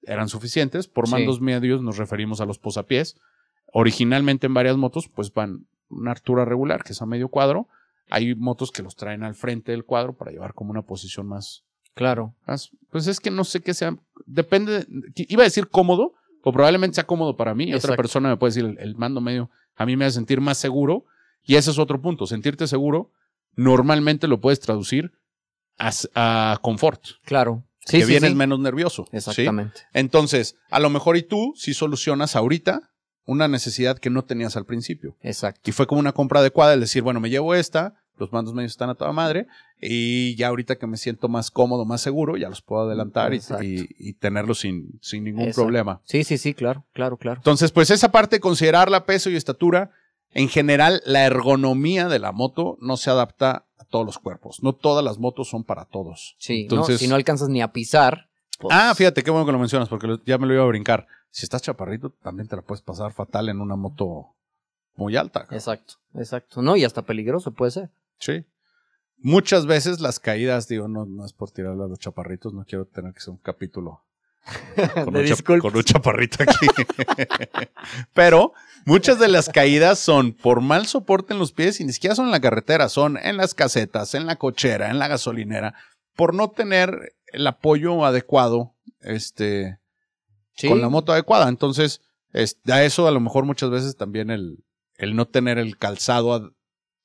[0.01, 0.87] eran suficientes.
[0.87, 3.15] Por mandos medios nos referimos a los posapiés.
[3.71, 7.67] Originalmente en varias motos, pues van una altura regular, que es a medio cuadro.
[8.09, 11.63] Hay motos que los traen al frente del cuadro para llevar como una posición más.
[11.93, 12.33] Claro.
[12.89, 13.95] pues es que no sé qué sea.
[14.25, 14.87] Depende.
[15.13, 17.71] iba a decir cómodo, o probablemente sea cómodo para mí.
[17.71, 20.57] Otra persona me puede decir el, el mando medio a mí me hace sentir más
[20.57, 21.05] seguro.
[21.43, 22.25] Y ese es otro punto.
[22.25, 23.11] Sentirte seguro
[23.55, 25.18] normalmente lo puedes traducir
[25.79, 27.01] a, confort.
[27.23, 27.63] Claro.
[27.85, 29.07] Sí, que vienes menos nervioso.
[29.11, 29.81] Exactamente.
[29.93, 32.91] Entonces, a lo mejor y tú si solucionas ahorita
[33.25, 35.15] una necesidad que no tenías al principio.
[35.21, 35.69] Exacto.
[35.69, 38.71] Y fue como una compra adecuada el decir, bueno, me llevo esta, los mandos medios
[38.71, 39.47] están a toda madre,
[39.79, 43.39] y ya ahorita que me siento más cómodo, más seguro, ya los puedo adelantar y,
[43.97, 46.01] y, tenerlos sin, sin ningún problema.
[46.05, 47.39] Sí, sí, sí, claro, claro, claro.
[47.39, 49.91] Entonces, pues esa parte, considerar la peso y estatura,
[50.31, 54.63] en general, la ergonomía de la moto no se adapta todos los cuerpos.
[54.63, 56.35] No todas las motos son para todos.
[56.37, 58.29] Sí, Entonces, si no alcanzas ni a pisar.
[58.59, 61.07] pues, Ah, fíjate, qué bueno que lo mencionas, porque ya me lo iba a brincar.
[61.31, 64.27] Si estás chaparrito, también te la puedes pasar fatal en una moto
[64.95, 65.47] muy alta.
[65.51, 66.61] Exacto, exacto.
[66.61, 67.89] No, y hasta peligroso puede ser.
[68.19, 68.45] Sí.
[69.17, 72.85] Muchas veces las caídas, digo, no, no es por tirarle a los chaparritos, no quiero
[72.85, 74.01] tener que ser un capítulo
[75.05, 76.67] con, De un, con chaparrito aquí.
[78.13, 78.53] Pero
[78.85, 82.25] muchas de las caídas son por mal soporte en los pies y ni siquiera son
[82.25, 85.75] en la carretera, son en las casetas, en la cochera, en la gasolinera,
[86.15, 89.77] por no tener el apoyo adecuado este,
[90.55, 90.67] Sí.
[90.67, 91.47] con la moto adecuada.
[91.47, 92.01] Entonces,
[92.33, 94.57] es- a eso a lo mejor muchas veces también el,
[94.97, 96.51] el no tener el calzado ad-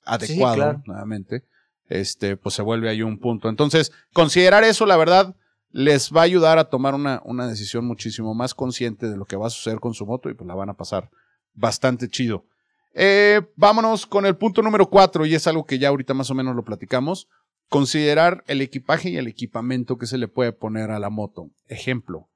[0.04, 0.82] adecuado, claro.
[0.86, 1.44] nuevamente,
[1.88, 3.48] este, pues se vuelve ahí un punto.
[3.48, 5.36] Entonces, considerar eso, la verdad,
[5.74, 9.34] les va a ayudar a tomar una, una decisión muchísimo más consciente de lo que
[9.34, 11.10] va a suceder con su moto y pues la van a pasar
[11.52, 12.44] bastante chido.
[12.92, 16.34] Eh, vámonos con el punto número cuatro, y es algo que ya ahorita más o
[16.36, 17.26] menos lo platicamos.
[17.68, 21.50] Considerar el equipaje y el equipamiento que se le puede poner a la moto.
[21.66, 22.28] Ejemplo,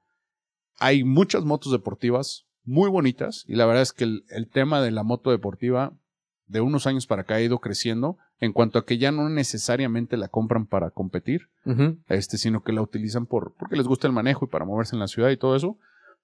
[0.77, 4.91] hay muchas motos deportivas muy bonitas y la verdad es que el, el tema de
[4.91, 5.93] la moto deportiva
[6.49, 10.17] de unos años para acá ha ido creciendo en cuanto a que ya no necesariamente
[10.17, 11.49] la compran para competir,
[12.09, 14.99] este, sino que la utilizan por, porque les gusta el manejo y para moverse en
[14.99, 15.77] la ciudad y todo eso.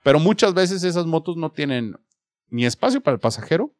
[0.04, 1.96] Pero muchas veces esas motos no tienen
[2.50, 3.74] ni espacio para el pasajero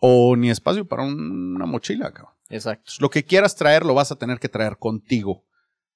[0.00, 2.12] o ni espacio para un- una mochila.
[2.12, 2.32] cabrón.
[2.48, 2.92] Exacto.
[3.00, 5.44] Lo que quieras traer lo vas a tener que traer contigo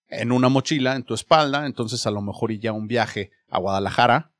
[0.08, 1.66] en una mochila, en tu espalda.
[1.66, 4.32] Entonces, a lo mejor y ya un viaje a Guadalajara,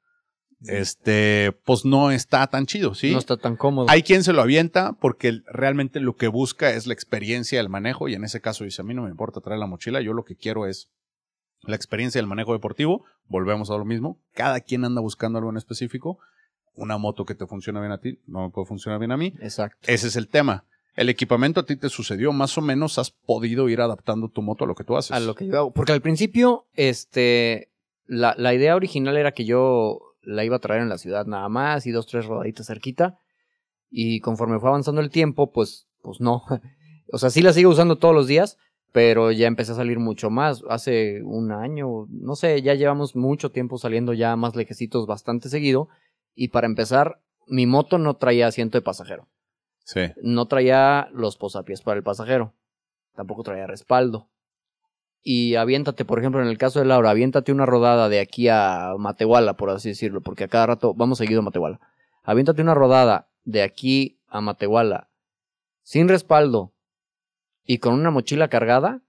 [0.66, 3.12] este, pues no está tan chido, ¿sí?
[3.12, 3.86] No está tan cómodo.
[3.88, 8.08] Hay quien se lo avienta porque realmente lo que busca es la experiencia del manejo
[8.08, 10.24] y en ese caso dice, a mí no me importa traer la mochila, yo lo
[10.24, 10.90] que quiero es
[11.62, 13.04] la experiencia del manejo deportivo.
[13.26, 16.18] Volvemos a lo mismo, cada quien anda buscando algo en específico.
[16.74, 19.34] Una moto que te funciona bien a ti, no me puede funcionar bien a mí.
[19.40, 19.78] Exacto.
[19.86, 20.64] Ese es el tema.
[20.94, 24.64] El equipamiento a ti te sucedió, más o menos has podido ir adaptando tu moto
[24.64, 25.12] a lo que tú haces.
[25.12, 25.72] A lo que yo hago.
[25.72, 27.70] Porque al principio, este,
[28.06, 31.48] la, la idea original era que yo la iba a traer en la ciudad nada
[31.48, 33.18] más y dos, tres rodaditas cerquita.
[33.90, 36.44] Y conforme fue avanzando el tiempo, pues, pues no.
[37.10, 38.58] O sea, sí la sigo usando todos los días,
[38.92, 40.62] pero ya empecé a salir mucho más.
[40.68, 45.88] Hace un año, no sé, ya llevamos mucho tiempo saliendo ya más lejecitos bastante seguido.
[46.34, 49.26] Y para empezar, mi moto no traía asiento de pasajero.
[49.84, 50.02] Sí.
[50.20, 52.52] no traía los posapiés para el pasajero.
[53.14, 54.28] Tampoco traía respaldo.
[55.22, 58.94] Y aviéntate, por ejemplo, en el caso de Laura, aviéntate una rodada de aquí a
[58.98, 61.80] Matehuala, por así decirlo, porque a cada rato vamos seguido a Matehuala.
[62.22, 65.08] Aviéntate una rodada de aquí a Matehuala
[65.82, 66.74] sin respaldo
[67.64, 69.00] y con una mochila cargada,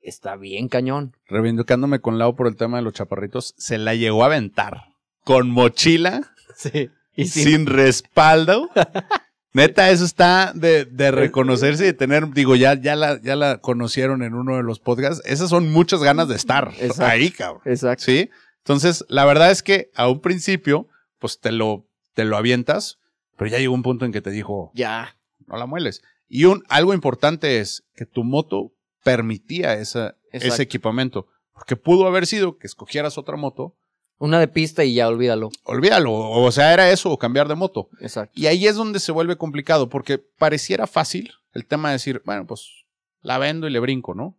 [0.00, 1.16] está bien cañón.
[1.28, 5.50] Reivindicándome con Lau por el tema de los chaparritos, se la llegó a aventar con
[5.50, 6.90] mochila, Sí.
[7.14, 8.70] Y sin, respaldo.
[9.52, 13.58] Neta, eso está de, de reconocerse y de tener, digo, ya, ya, la, ya la
[13.58, 15.22] conocieron en uno de los podcasts.
[15.26, 17.04] Esas son muchas ganas de estar Exacto.
[17.06, 17.62] ahí, cabrón.
[17.64, 18.04] Exacto.
[18.04, 18.30] ¿Sí?
[18.58, 20.86] Entonces, la verdad es que a un principio,
[21.18, 22.98] pues te lo, te lo avientas,
[23.36, 25.16] pero ya llegó un punto en que te dijo, Ya.
[25.46, 26.02] no la mueles.
[26.28, 31.26] Y un, algo importante es que tu moto permitía esa, ese equipamiento.
[31.52, 33.74] Porque pudo haber sido que escogieras otra moto,
[34.20, 35.48] Una de pista y ya olvídalo.
[35.64, 37.88] olvídalo, o sea, era eso o cambiar de moto.
[38.00, 38.38] Exacto.
[38.38, 42.46] Y ahí es donde se vuelve complicado, porque pareciera fácil el tema de decir, bueno,
[42.46, 42.84] pues
[43.22, 44.36] la vendo y le brinco, ¿no?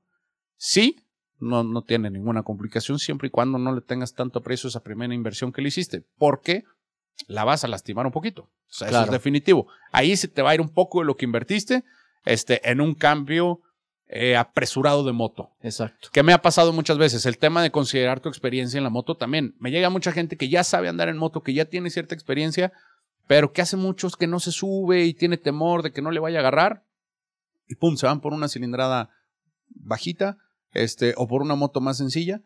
[0.56, 1.04] Sí,
[1.40, 4.84] no, no tiene ninguna complicación siempre y cuando no le tengas tanto aprecio a esa
[4.84, 6.64] primera inversión que le hiciste, porque
[7.28, 8.44] la vas a lastimar un poquito.
[8.44, 9.68] O sea, eso es definitivo.
[9.92, 11.84] Ahí se te va a ir un poco de lo que invertiste
[12.24, 13.62] este, en un cambio
[14.14, 15.52] eh, apresurado de moto.
[15.62, 16.10] Exacto.
[16.12, 17.26] Que me ha pasado muchas veces.
[17.26, 19.56] El tema de considerar tu experiencia en la moto también.
[19.58, 22.74] Me llega mucha gente que ya sabe andar en moto, que ya tiene cierta experiencia,
[23.26, 26.20] pero que hace muchos que no se sube y tiene temor de que no le
[26.20, 26.84] vaya a agarrar.
[27.70, 29.12] Y pum, se van por una cilindrada
[29.70, 30.38] bajita,
[30.74, 32.42] este, o por una moto más sencilla.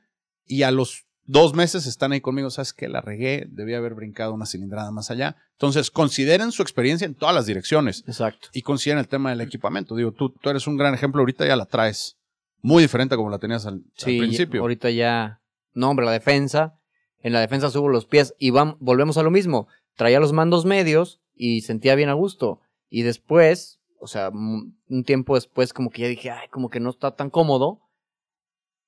[0.45, 2.49] Y a los dos meses están ahí conmigo.
[2.49, 2.87] ¿Sabes qué?
[2.87, 5.35] La regué, debí haber brincado una cilindrada más allá.
[5.53, 8.49] Entonces, consideren su experiencia en todas las direcciones Exacto.
[8.53, 9.95] y consideren el tema del equipamiento.
[9.95, 12.17] Digo, tú, tú eres un gran ejemplo, ahorita ya la traes
[12.61, 14.61] muy diferente a como la tenías al, al Sí, principio.
[14.61, 15.41] ahorita ya.
[15.73, 16.79] No, hombre, la defensa.
[17.21, 19.67] En la defensa subo los pies y vam- volvemos a lo mismo.
[19.95, 22.59] Traía los mandos medios y sentía bien a gusto.
[22.89, 26.89] Y después, o sea, un tiempo después, como que ya dije, ay, como que no
[26.91, 27.81] está tan cómodo.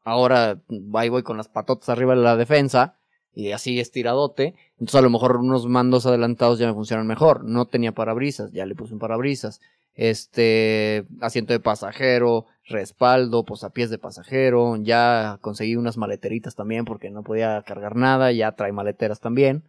[0.10, 0.62] Ahora
[0.94, 2.96] ahí voy con las patotas arriba de la defensa
[3.34, 4.56] y así estiradote.
[4.80, 7.44] Entonces a lo mejor unos mandos adelantados ya me funcionan mejor.
[7.44, 9.60] No tenía parabrisas, ya le puse un parabrisas.
[9.96, 14.78] Este, asiento de pasajero, respaldo, posapiés de pasajero.
[14.78, 18.32] Ya conseguí unas maleteritas también porque no podía cargar nada.
[18.32, 19.66] Ya trae maleteras también.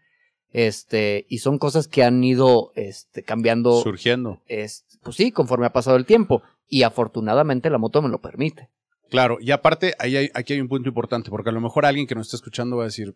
[0.52, 4.40] Este, y son cosas que han ido este, cambiando surgiendo.
[4.46, 6.44] es, pues sí, conforme ha pasado el tiempo.
[6.68, 8.68] Y afortunadamente la moto me lo permite.
[9.10, 12.06] Claro, y aparte, ahí hay- aquí hay un punto importante, porque a lo mejor alguien
[12.06, 13.14] que nos está escuchando va a decir,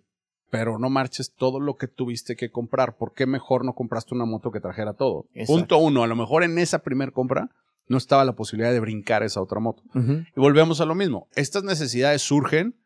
[0.51, 4.25] pero no marches todo lo que tuviste que comprar, ¿por qué mejor no compraste una
[4.27, 5.27] moto que trajera todo?
[5.35, 5.53] Exacto.
[5.53, 7.49] Punto uno, a lo mejor en esa primer compra
[7.89, 9.83] no estaba la posibilidad de brincar esa otra moto.
[9.95, 12.77] Y volvemos a lo mismo, estas necesidades surgen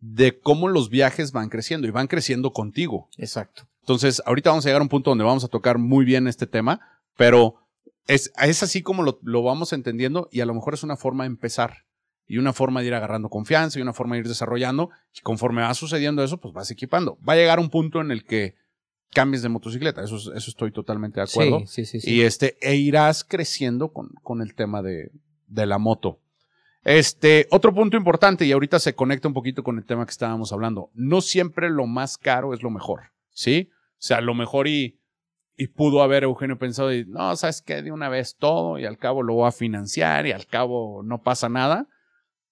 [0.00, 3.08] de cómo los viajes van creciendo y van creciendo contigo.
[3.16, 3.62] Exacto.
[3.80, 6.46] Entonces, ahorita vamos a llegar a un punto donde vamos a tocar muy bien este
[6.46, 6.80] tema,
[7.16, 7.56] pero
[8.06, 11.24] es, es así como lo, lo vamos entendiendo y a lo mejor es una forma
[11.24, 11.84] de empezar
[12.28, 15.62] y una forma de ir agarrando confianza y una forma de ir desarrollando y conforme
[15.62, 17.18] va sucediendo eso, pues vas equipando.
[17.26, 18.54] Va a llegar un punto en el que
[19.14, 21.60] cambies de motocicleta, eso, es- eso estoy totalmente de acuerdo.
[21.60, 22.00] Sí, sí, sí.
[22.02, 22.14] sí.
[22.14, 25.10] Y este, e irás creciendo con, con el tema de,
[25.46, 26.20] de la moto.
[26.84, 30.52] Este, otro punto importante, y ahorita se conecta un poquito con el tema que estábamos
[30.52, 30.90] hablando.
[30.94, 33.70] No siempre lo más caro es lo mejor, ¿sí?
[33.72, 34.98] O sea, lo mejor y,
[35.56, 37.82] y pudo haber Eugenio pensado, y, no, ¿sabes qué?
[37.82, 41.22] De una vez todo, y al cabo lo voy a financiar, y al cabo no
[41.22, 41.88] pasa nada.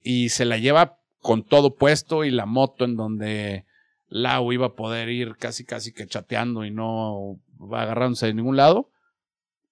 [0.06, 3.64] Y se la lleva con todo puesto, y la moto en donde
[4.06, 8.56] Lau iba a poder ir casi, casi que chateando y no va agarrándose de ningún
[8.56, 8.92] lado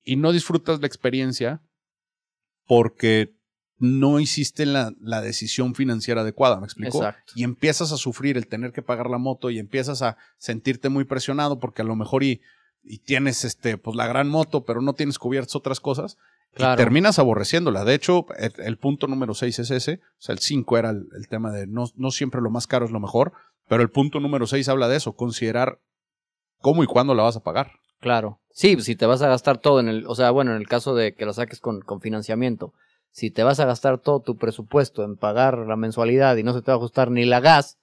[0.03, 1.63] y no disfrutas la experiencia
[2.67, 3.33] porque
[3.79, 6.99] no hiciste la, la decisión financiera adecuada, ¿me explico?
[6.99, 7.33] Exacto.
[7.37, 11.05] Y empiezas a sufrir el tener que pagar la moto y empiezas a sentirte muy
[11.05, 12.41] presionado porque a lo mejor y,
[12.83, 16.19] y tienes este, pues la gran moto, pero no tienes cubiertas otras cosas.
[16.57, 17.85] Y terminas aborreciéndola.
[17.85, 20.01] De hecho, el, el punto número 6 es ese.
[20.19, 22.85] O sea, el 5 era el, el tema de no, no siempre lo más caro
[22.85, 23.33] es lo mejor,
[23.69, 25.81] pero el punto número 6 habla de eso, considerar
[26.59, 27.73] cómo y cuándo la vas a pagar.
[28.01, 28.41] Claro.
[28.51, 30.69] Sí, pues, si te vas a gastar todo en el, o sea, bueno, en el
[30.69, 32.73] caso de que lo saques con, con financiamiento,
[33.11, 36.63] si te vas a gastar todo tu presupuesto en pagar la mensualidad y no se
[36.63, 37.79] te va a ajustar ni la gas,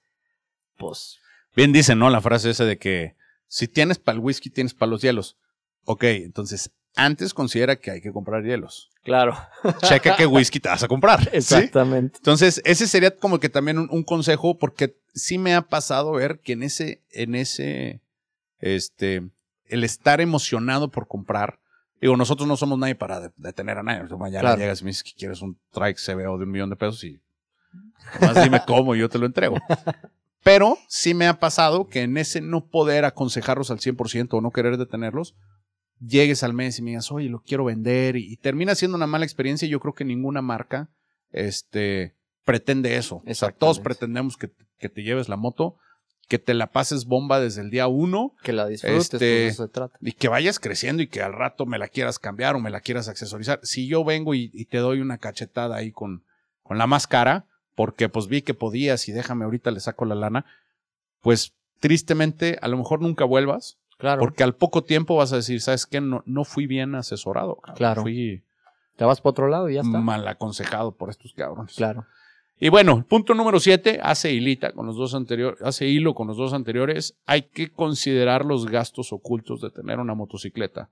[0.78, 1.22] pues
[1.56, 2.10] Bien dicen, ¿no?
[2.10, 3.16] La frase esa de que
[3.48, 5.38] si tienes para el whisky, tienes para los hielos.
[5.84, 8.90] Ok, entonces antes considera que hay que comprar hielos.
[9.04, 9.38] claro.
[9.82, 11.22] Checa qué whisky te vas a comprar.
[11.24, 11.30] ¿sí?
[11.34, 12.18] Exactamente.
[12.18, 16.40] Entonces, ese sería como que también un, un consejo, porque sí me ha pasado ver
[16.40, 18.02] que en ese, en ese,
[18.60, 19.24] este,
[19.68, 21.60] el estar emocionado por comprar.
[22.02, 24.02] Digo, nosotros no somos nadie para de- detener a nadie.
[24.04, 24.60] O sea, mañana Claro.
[24.60, 27.20] llegas y me dices que quieres un trike CBO de un millón de pesos y
[28.20, 29.58] más dime cómo y yo te lo entrego.
[30.44, 34.50] Pero sí me ha pasado que en ese no poder aconsejarlos al 100% o no
[34.52, 35.36] querer detenerlos,
[36.06, 39.08] llegues al mes y me digas, oye, lo quiero vender y, y termina siendo una
[39.08, 39.68] mala experiencia.
[39.68, 40.90] Yo creo que ninguna marca
[41.32, 43.24] este, pretende eso.
[43.26, 45.78] O sea, todos pretendemos que, que te lleves la moto,
[46.28, 49.66] que te la pases bomba desde el día uno Que la disfrutes, Este, de eso
[49.66, 49.98] se trata.
[50.02, 52.80] y que vayas creciendo y que al rato me la quieras cambiar o me la
[52.82, 53.60] quieras accesorizar.
[53.64, 56.24] Si yo vengo y, y te doy una cachetada ahí con,
[56.64, 60.16] con la más cara, porque pues vi que podías y déjame ahorita le saco la
[60.16, 60.46] lana,
[61.22, 64.20] pues tristemente a lo mejor nunca vuelvas, Claro.
[64.20, 66.02] porque al poco tiempo vas a decir, ¿sabes qué?
[66.02, 67.56] No, no fui bien asesorado.
[67.56, 67.78] cabrón.
[67.78, 68.02] Claro.
[68.02, 68.44] Fui
[68.98, 70.00] Te vas para otro lado y ya está.
[70.00, 71.76] mal aconsejado por estos cabrones.
[71.76, 72.06] Claro.
[72.60, 76.38] Y bueno, punto número siete, hace hilita con los dos anteriores, hace hilo con los
[76.38, 77.16] dos anteriores.
[77.26, 80.90] Hay que considerar los gastos ocultos de tener una motocicleta.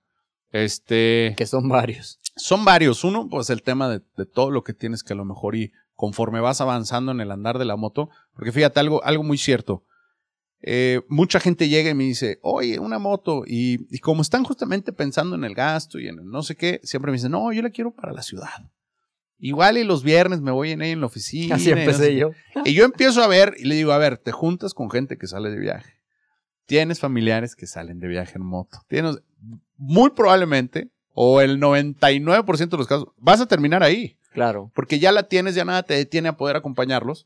[0.51, 2.19] Este, Que son varios.
[2.35, 3.03] son varios.
[3.03, 5.71] Uno, pues el tema de, de todo lo que tienes que a lo mejor y
[5.95, 9.83] conforme vas avanzando en el andar de la moto, porque fíjate algo, algo muy cierto.
[10.61, 14.91] Eh, mucha gente llega y me dice, oye, una moto, y, y como están justamente
[14.91, 17.61] pensando en el gasto y en el no sé qué, siempre me dicen, no, yo
[17.61, 18.69] la quiero para la ciudad.
[19.41, 21.55] Igual y los viernes me voy en ahí en la oficina.
[21.55, 22.17] Así y no sé empecé qué".
[22.17, 22.31] yo.
[22.65, 25.27] Y yo empiezo a ver y le digo, a ver, te juntas con gente que
[25.27, 25.93] sale de viaje.
[26.65, 28.79] Tienes familiares que salen de viaje en moto.
[28.89, 29.19] Tienes,
[29.77, 34.17] muy probablemente, o el 99% de los casos, vas a terminar ahí.
[34.33, 34.71] Claro.
[34.75, 37.25] Porque ya la tienes, ya nada te detiene a poder acompañarlos.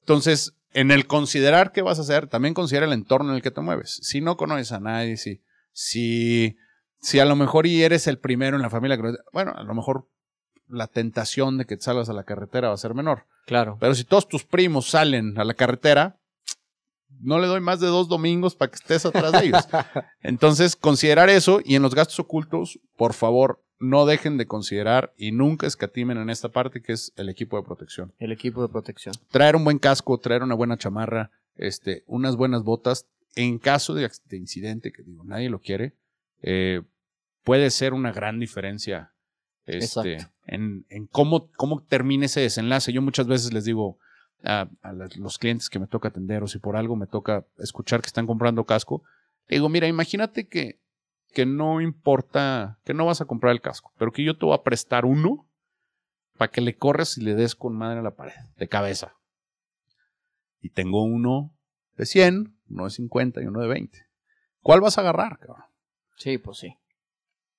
[0.00, 3.50] Entonces, en el considerar qué vas a hacer, también considera el entorno en el que
[3.50, 3.98] te mueves.
[4.02, 6.56] Si no conoces a nadie, si, si,
[7.00, 9.74] si a lo mejor y eres el primero en la familia, que- bueno, a lo
[9.74, 10.08] mejor
[10.68, 13.26] la tentación de que te salgas a la carretera va a ser menor.
[13.46, 13.76] Claro.
[13.80, 16.18] Pero si todos tus primos salen a la carretera,
[17.20, 19.68] no le doy más de dos domingos para que estés atrás de ellos.
[20.22, 25.32] Entonces, considerar eso y en los gastos ocultos, por favor, no dejen de considerar y
[25.32, 28.14] nunca escatimen en esta parte que es el equipo de protección.
[28.20, 29.12] El equipo de protección.
[29.28, 33.06] Traer un buen casco, traer una buena chamarra, este, unas buenas botas.
[33.34, 35.94] En caso de, de incidente, que digo, nadie lo quiere,
[36.42, 36.82] eh,
[37.42, 39.14] puede ser una gran diferencia
[39.66, 42.92] este, en, en cómo, cómo termina ese desenlace.
[42.92, 43.98] Yo muchas veces les digo
[44.44, 48.00] a, a los clientes que me toca atender o si por algo me toca escuchar
[48.00, 49.02] que están comprando casco,
[49.48, 50.78] digo, mira, imagínate que,
[51.32, 54.54] que no importa, que no vas a comprar el casco, pero que yo te voy
[54.54, 55.48] a prestar uno
[56.36, 59.16] para que le corres y le des con madre a la pared, de cabeza.
[60.60, 61.52] Y tengo uno
[61.96, 63.98] de 100, uno de 50 y uno de 20.
[64.60, 65.64] ¿Cuál vas a agarrar, cabrón?
[66.16, 66.76] Sí, pues sí.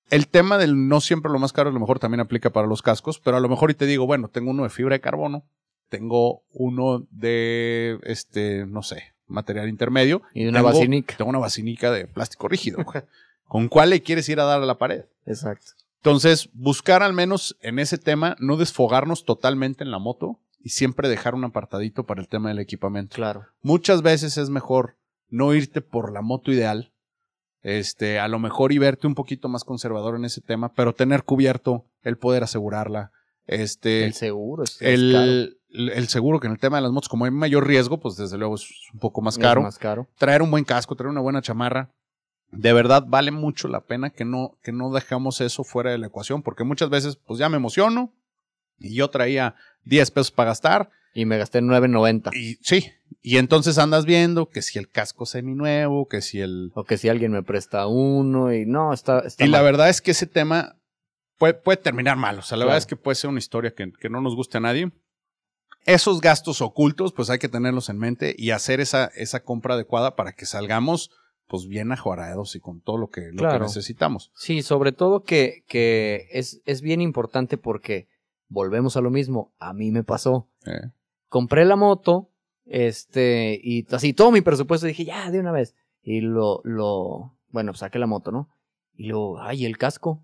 [0.10, 2.82] El tema del no siempre lo más caro, a lo mejor también aplica para los
[2.82, 5.44] cascos, pero a lo mejor y te digo, bueno, tengo uno de fibra de carbono,
[5.90, 10.22] tengo uno de, este, no sé, material intermedio.
[10.34, 11.18] Y una tengo, vacinica.
[11.18, 12.80] Tengo una vacinica de plástico rígido.
[13.54, 15.06] ¿Con cuál le quieres ir a dar a la pared?
[15.28, 15.74] Exacto.
[15.98, 21.08] Entonces, buscar al menos en ese tema, no desfogarnos totalmente en la moto y siempre
[21.08, 23.14] dejar un apartadito para el tema del equipamiento.
[23.16, 23.46] Claro.
[23.62, 24.96] Muchas veces es mejor
[25.30, 26.94] no irte por la moto ideal,
[27.62, 31.22] este, a lo mejor y verte un poquito más conservador en ese tema, pero tener
[31.24, 33.12] cubierto el poder asegurarla,
[33.46, 37.26] este, El seguro es, el, el seguro que en el tema de las motos, como
[37.26, 39.62] hay mayor riesgo, pues desde luego es un poco más Es caro.
[39.62, 40.08] más caro.
[40.18, 41.92] Traer un buen casco, traer una buena chamarra.
[42.56, 46.08] De verdad vale mucho la pena que no, que no dejamos eso fuera de la
[46.08, 48.14] ecuación, porque muchas veces, pues ya me emociono
[48.80, 52.32] y yo traía 10 pesos para gastar Y me gasté 9.90.
[52.36, 52.92] y sí,
[53.22, 56.72] y entonces andas viendo que si el casco seminuevo, que si el...
[56.76, 60.02] O que si alguien me presta uno y no, está, está Y la verdad es
[60.02, 60.76] que ese tema
[61.38, 62.68] puede, puede terminar mal, o sea, la Claro.
[62.70, 64.92] verdad es que puede ser una historia que, que no nos guste a nadie.
[65.86, 70.16] Esos gastos ocultos, pues hay que tenerlos en mente y hacer esa, esa compra adecuada
[70.16, 71.12] para que salgamos
[71.48, 74.32] pues bien ajuarados y con todo lo que, lo que necesitamos.
[74.36, 78.08] Sí, sobre todo que, que es, es bien importante porque
[78.48, 79.54] volvemos a lo mismo.
[79.60, 80.50] A mí me pasó.
[80.66, 80.90] Eh,
[81.30, 82.30] Compré la moto,
[82.66, 85.76] este, y así todo mi presupuesto dije, ya, de una vez.
[86.02, 88.50] Y lo, lo, bueno, saqué la moto, ¿no?
[88.96, 90.24] Y luego, ay, el casco.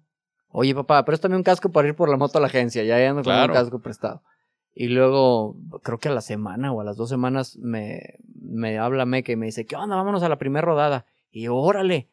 [0.49, 2.83] Oye, papá, préstame un casco para ir por la moto a la agencia.
[2.83, 3.53] Ya ando con Claro.
[3.53, 4.23] un casco prestado.
[4.79, 9.03] Y luego, creo que a la semana o a las dos semanas me, me habla
[9.05, 9.97] Meca y me dice, ¿qué onda?
[9.97, 11.05] Vámonos a la primera rodada.
[11.33, 12.07] Y yo, órale.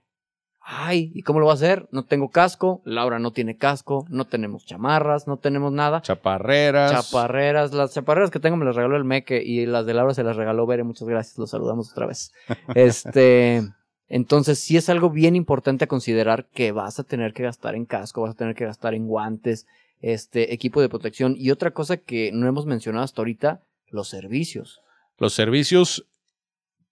[0.61, 1.87] Ay, ¿y cómo lo va a hacer?
[1.93, 6.03] No tengo casco, Laura no tiene casco, no tenemos chamarras, no tenemos nada.
[6.03, 6.91] chaparreras.
[6.91, 10.25] Chaparreras, las chaparreras que tengo me las regaló el Meque y las de Laura se
[10.25, 12.33] las regaló Bere, muchas gracias, los saludamos otra vez.
[12.75, 13.63] Este,
[14.09, 17.85] entonces sí es algo bien importante a considerar que vas a tener que gastar en
[17.85, 19.69] casco, vas a tener que gastar en guantes,
[20.13, 24.81] este, equipo de protección y otra cosa que no hemos mencionado hasta ahorita, los servicios.
[25.19, 26.07] Los servicios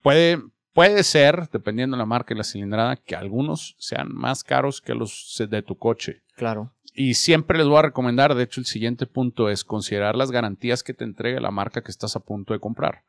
[0.03, 0.43] puede,
[0.73, 4.95] puede ser, dependiendo de la marca y la cilindrada, que algunos sean más caros que
[4.95, 6.23] los de tu coche.
[6.35, 10.33] Claro, Y siempre les voy a recomendar, de hecho el siguiente punto es considerar las
[10.33, 13.05] garantías que te entregue la marca que estás a punto de comprar.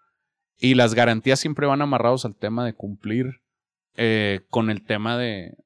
[0.60, 3.42] Y las garantías siempre van amarrados al tema de cumplir
[3.96, 5.58] eh, con el tema de,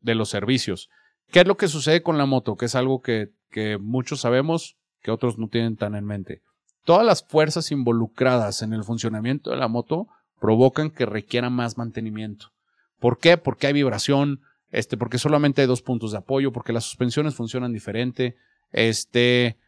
[0.00, 0.88] de los servicios.
[1.32, 2.56] ¿Qué es lo que sucede con la moto?
[2.56, 6.42] Que es algo que, que muchos sabemos, que otros no tienen tan en mente.
[6.84, 10.08] Todas las fuerzas involucradas en el funcionamiento de la moto
[10.40, 12.46] provocan que requiera más mantenimiento.
[12.98, 13.36] ¿Por qué?
[13.36, 14.40] Porque hay vibración,
[14.70, 18.36] este, porque solamente hay dos puntos de apoyo, porque las suspensiones funcionan diferente,
[18.72, 19.58] este,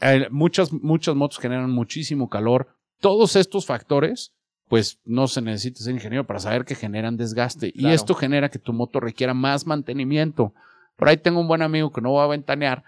[0.00, 2.68] eh, muchas, muchas motos generan muchísimo calor.
[3.00, 4.32] Todos estos factores,
[4.68, 7.72] pues no se necesita ser ingeniero para saber que generan desgaste.
[7.74, 10.54] Y esto genera que tu moto requiera más mantenimiento.
[10.96, 12.84] Por ahí tengo un buen amigo que no voy a ventanear,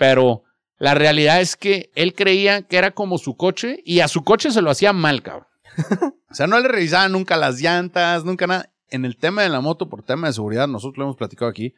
[0.00, 0.44] pero
[0.78, 4.50] la realidad es que él creía que era como su coche y a su coche
[4.50, 5.46] se lo hacía mal, cabrón.
[6.30, 8.70] o sea, no le revisaba nunca las llantas, nunca nada.
[8.88, 11.74] En el tema de la moto, por tema de seguridad, nosotros lo hemos platicado aquí,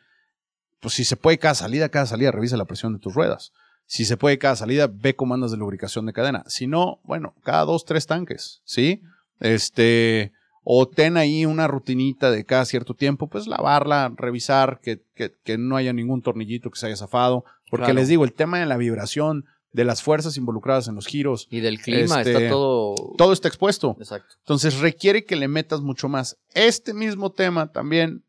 [0.79, 3.51] pues si se puede cada salida, cada salida revisa la presión de tus ruedas.
[3.87, 6.45] Si se puede cada salida, ve cómo andas de lubricación de cadena.
[6.47, 9.03] Si no, bueno, cada dos, tres tanques, ¿sí?
[9.41, 10.33] Este,
[10.65, 15.59] o ten ahí una rutinita de cada cierto tiempo, pues lavarla, revisar que, que, que
[15.59, 17.45] no haya ningún tornillito que se haya zafado.
[17.71, 18.01] Porque Claro.
[18.01, 21.61] les digo, el tema de la vibración, de las fuerzas involucradas en los giros, y
[21.61, 22.95] del clima Este, está todo...
[23.17, 23.97] todo está expuesto.
[23.99, 24.35] Exacto.
[24.41, 26.37] Entonces requiere que le metas mucho más.
[26.55, 28.25] Este mismo tema también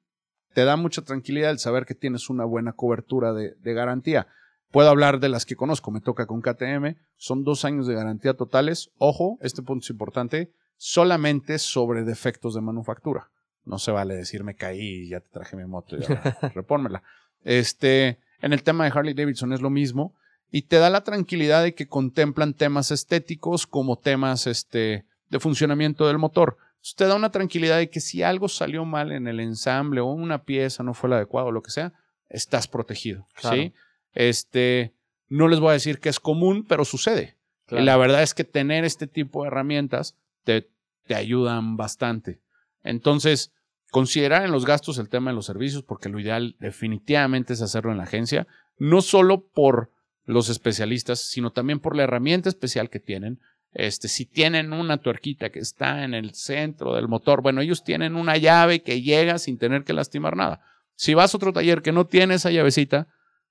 [0.54, 4.28] te da mucha tranquilidad el saber que tienes una buena cobertura de, de garantía.
[4.72, 8.34] Puedo hablar de las que conozco, me toca con KTM, son dos años de garantía
[8.36, 8.90] totales.
[8.98, 13.30] Ojo, este punto es importante, solamente sobre defectos de manufactura.
[13.66, 17.04] No se vale decir me caí y ya te traje mi moto y ahora repónmela.
[17.44, 20.14] Este, en el tema de Harley Davidson es lo mismo
[20.52, 26.08] y te da la tranquilidad de que contemplan temas estéticos como temas este, de funcionamiento
[26.08, 26.58] del motor.
[26.74, 30.06] Entonces, te da una tranquilidad de que si algo salió mal en el ensamble o
[30.06, 31.94] una pieza no fue la adecuada o lo que sea,
[32.30, 33.28] estás protegido.
[33.34, 33.56] Claro.
[33.56, 33.74] ¿sí?
[34.14, 34.94] Este,
[35.30, 37.36] no les voy a decir que es común, pero sucede.
[37.66, 37.82] Claro.
[37.82, 40.70] Y la verdad es que tener este tipo de herramientas te,
[41.08, 42.40] te ayudan bastante.
[42.84, 43.52] Entonces,
[43.92, 47.92] considerar en los gastos el tema de los servicios, porque lo ideal definitivamente es hacerlo
[47.92, 49.92] en la agencia, no solo por
[50.26, 53.40] los especialistas, sino también por la herramienta especial que tienen.
[53.74, 58.16] Este, si tienen una tuerquita que está en el centro del motor, bueno, ellos tienen
[58.16, 60.62] una llave que llega sin tener que lastimar nada.
[60.96, 63.08] Si vas a otro taller que no tiene esa llavecita,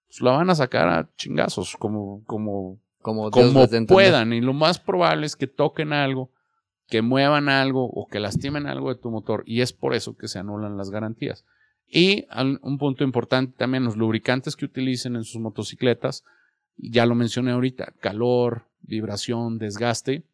[0.06, 4.32] pues la van a sacar a chingazos, como, como, Como, como puedan.
[4.32, 6.30] Y lo más probable es que toquen algo,
[6.92, 9.44] que muevan algo o que lastimen algo de tu motor.
[9.46, 11.46] Y es por eso que se anulan las garantías.
[11.88, 12.26] Y
[12.60, 16.22] un punto importante también, los lubricantes que utilicen en sus motocicletas,
[16.76, 20.24] ya lo mencioné ahorita, calor, vibración, desgaste.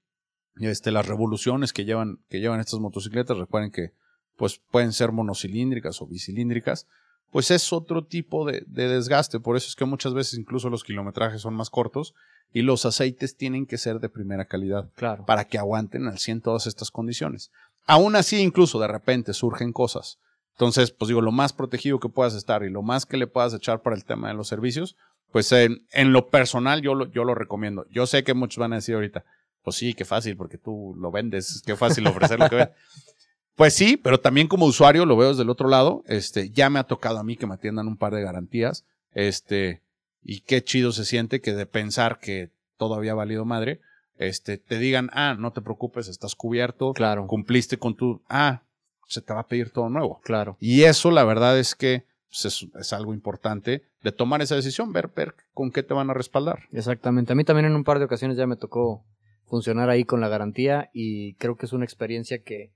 [0.57, 3.93] Este, las revoluciones que llevan, que llevan estas motocicletas, recuerden que
[4.37, 6.89] pues, pueden ser monocilíndricas o bicilíndricas,
[7.31, 9.41] pues es otro tipo de, de, desgaste.
[9.41, 12.15] Por eso es que muchas veces incluso los kilometrajes son más cortos
[12.53, 15.25] y los aceites tienen que ser de primera calidad Claro.
[15.27, 17.51] para que aguanten al 100 todas estas condiciones.
[17.87, 20.19] Aún así, incluso de repente surgen cosas.
[20.53, 23.55] Entonces, pues digo, lo más protegido que puedas estar y lo más que le puedas
[23.55, 24.97] echar para el tema de los servicios,
[25.31, 27.87] pues en, en lo personal yo lo, yo lo recomiendo.
[27.91, 29.25] Yo sé que muchos van a decir ahorita,
[29.63, 32.75] pues sí, qué fácil, porque tú lo vendes, qué fácil ofrecer lo que vendes.
[33.59, 36.05] Pues sí, pero también como usuario lo veo desde el otro lado.
[36.07, 38.85] Este, ya me ha tocado a mí que me atiendan un par de garantías.
[39.15, 39.83] Este,
[40.23, 43.81] y qué chido se siente que de pensar que todo había valido madre,
[44.17, 47.27] este, te digan, ah, no te preocupes, estás cubierto, Claro.
[47.27, 48.63] cumpliste con tu, ah,
[49.09, 50.21] se te va a pedir todo nuevo.
[50.23, 50.57] Claro.
[50.61, 54.93] Y eso, la verdad es que pues, es, es algo importante de tomar esa decisión,
[54.93, 56.61] ver, ver con qué te van a respaldar.
[56.71, 57.33] Exactamente.
[57.33, 59.03] A mí también en un par de ocasiones ya me tocó
[59.47, 62.71] funcionar ahí con la garantía y creo que es una experiencia que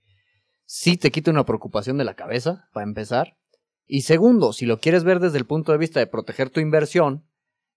[0.72, 3.36] sí te quita una preocupación de la cabeza, para empezar.
[3.86, 7.24] Y segundo, si lo quieres ver desde el punto de vista de proteger tu inversión,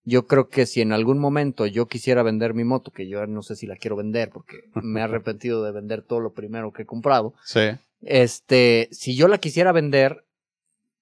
[0.05, 3.41] yo creo que si en algún momento yo quisiera vender mi moto, que yo no
[3.41, 6.83] sé si la quiero vender porque me he arrepentido de vender todo lo primero que
[6.83, 7.71] he comprado, Sí,
[8.01, 10.23] este, si yo la quisiera vender,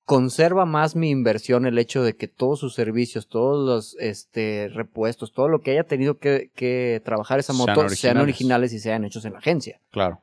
[0.03, 5.31] conserva más mi inversión el hecho de que todos sus servicios, todos los este, repuestos,
[5.31, 8.23] todo lo que haya tenido que, que trabajar esa moto sean originales.
[8.23, 9.79] originales y sean hechos en la agencia.
[9.91, 10.21] claro.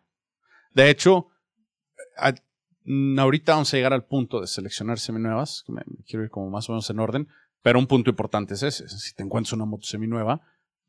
[0.72, 1.26] De hecho,
[2.20, 2.34] a-
[2.84, 6.30] mm, ahorita vamos a llegar al punto de seleccionar seminuevas, que me, me quiero ir
[6.30, 7.28] como más o menos en orden,
[7.62, 8.88] pero un punto importante es ese.
[8.88, 10.40] Si te encuentras una moto seminueva,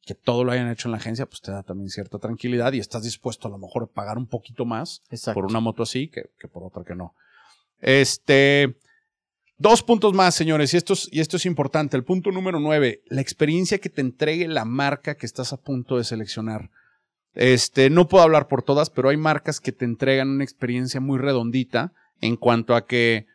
[0.04, 2.80] que todo lo hayan hecho en la agencia, pues te da también cierta tranquilidad y
[2.80, 5.40] estás dispuesto a lo mejor a pagar un poquito más Exacto.
[5.40, 7.14] por una moto así que, que por otra que no.
[7.80, 8.78] Este.
[9.58, 11.96] Dos puntos más, señores, y esto, es, y esto es importante.
[11.96, 15.98] El punto número nueve, la experiencia que te entregue la marca que estás a punto
[15.98, 16.72] de seleccionar.
[17.34, 21.18] Este, no puedo hablar por todas, pero hay marcas que te entregan una experiencia muy
[21.18, 23.28] redondita en cuanto a que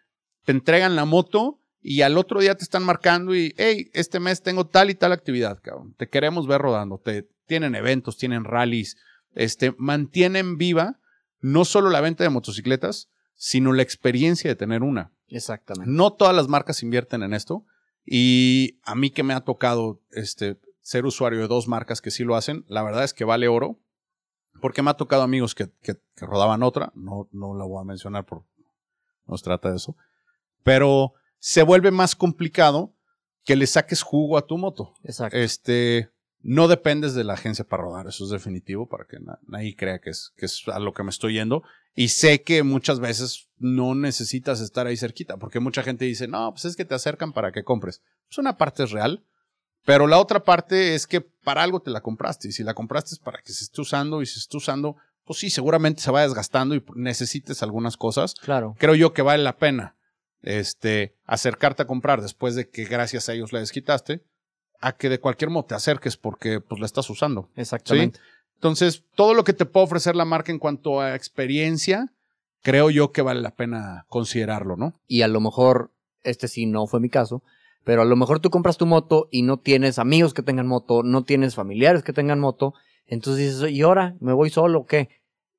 [0.44, 4.42] te entregan la moto y al otro día te están marcando y, hey, este mes
[4.42, 5.94] tengo tal y tal actividad, cabrón.
[5.96, 6.98] Te queremos ver rodando.
[6.98, 8.96] Te, tienen eventos, tienen rallies,
[9.34, 10.98] este, mantienen viva
[11.40, 15.12] no solo la venta de motocicletas, sino la experiencia de tener una.
[15.28, 15.90] Exactamente.
[15.90, 17.64] No todas las marcas invierten en esto
[18.04, 22.24] y a mí que me ha tocado este, ser usuario de dos marcas que sí
[22.24, 23.78] lo hacen, la verdad es que vale oro
[24.60, 27.84] porque me ha tocado amigos que, que- que rodaban otra, no, no la voy a
[27.84, 28.44] mencionar por
[29.26, 29.96] no se trata de eso,
[30.62, 32.94] pero se vuelve más complicado
[33.44, 34.94] que le saques jugo a tu moto.
[35.04, 35.36] Exacto.
[35.36, 36.10] Este,
[36.42, 40.00] no dependes de la agencia para rodar, eso es definitivo, para que na- nadie crea
[40.00, 41.62] que es, que es a lo que me estoy yendo.
[41.94, 46.50] Y sé que muchas veces no necesitas estar ahí cerquita, porque mucha gente dice, no,
[46.52, 48.02] pues es que te acercan para que compres.
[48.28, 49.24] Pues una parte es real,
[49.86, 53.14] pero la otra parte es que para algo te la compraste, y si la compraste
[53.14, 56.10] es para que se esté usando, y si se esté usando, pues sí, seguramente se
[56.10, 58.74] va desgastando y necesites algunas cosas Claro.
[58.78, 59.96] creo yo que vale la pena
[60.42, 64.22] este, acercarte a comprar después de que gracias a ellos la desquitaste,
[64.80, 67.48] a que de cualquier modo te acerques porque pues la estás usando.
[67.56, 68.20] Exactamente.
[68.54, 72.12] Entonces, todo lo que te puede ofrecer la marca en cuanto a experiencia,
[72.62, 74.94] creo yo que vale la pena considerarlo, ¿no?
[75.06, 77.42] Y a lo mejor, este sí no fue mi caso,
[77.86, 81.04] pero a lo mejor tú compras tu moto y no tienes amigos que tengan moto,
[81.04, 82.74] no tienes familiares que tengan moto,
[83.06, 84.16] entonces dices, ¿y ahora?
[84.18, 85.08] ¿Me voy solo o qué?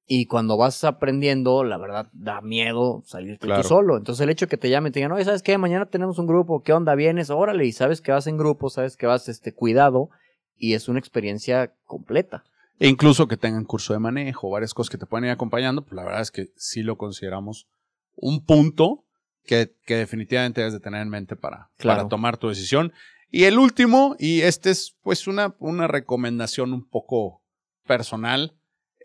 [0.06, 3.62] Y cuando vas aprendiendo, la verdad, da miedo salirte Claro.
[3.62, 3.96] tú solo.
[3.96, 5.58] Entonces el hecho de que te llamen y te digan, oye, ¿sabes qué?
[5.58, 6.96] Mañana tenemos un grupo, ¿qué onda?
[6.96, 7.30] ¿Vienes?
[7.30, 10.10] Órale, y sabes que vas en grupo, sabes que vas este, cuidado,
[10.58, 12.44] y es una experiencia completa.
[12.78, 15.94] E incluso que tengan curso de manejo, varias cosas que te pueden ir acompañando, pues
[15.94, 17.70] la verdad es que sí lo consideramos
[18.18, 19.06] un punto
[19.48, 21.98] que, que definitivamente debes de tener en mente para, Claro.
[22.02, 22.94] para tomar tu decisión.
[23.32, 27.42] Y el último, y este es pues una, una recomendación un poco
[27.86, 28.54] personal,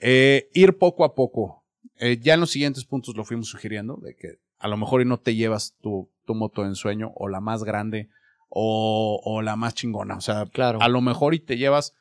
[0.00, 1.64] eh, ir poco a poco.
[1.98, 5.04] Eh, ya en los siguientes puntos lo fuimos sugiriendo, de que a lo mejor y
[5.04, 8.08] no te llevas tu, tu moto de ensueño o la más grande
[8.48, 10.16] o, o la más chingona.
[10.16, 10.80] O sea, Claro.
[10.82, 11.94] a lo mejor y te llevas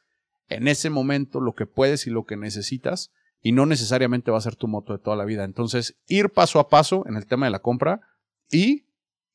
[0.50, 3.12] en ese momento lo que puedes y lo que necesitas
[3.42, 5.44] y no necesariamente va a ser tu moto de toda la vida.
[5.44, 8.02] Entonces, ir paso a paso en el tema de la compra
[8.52, 8.84] y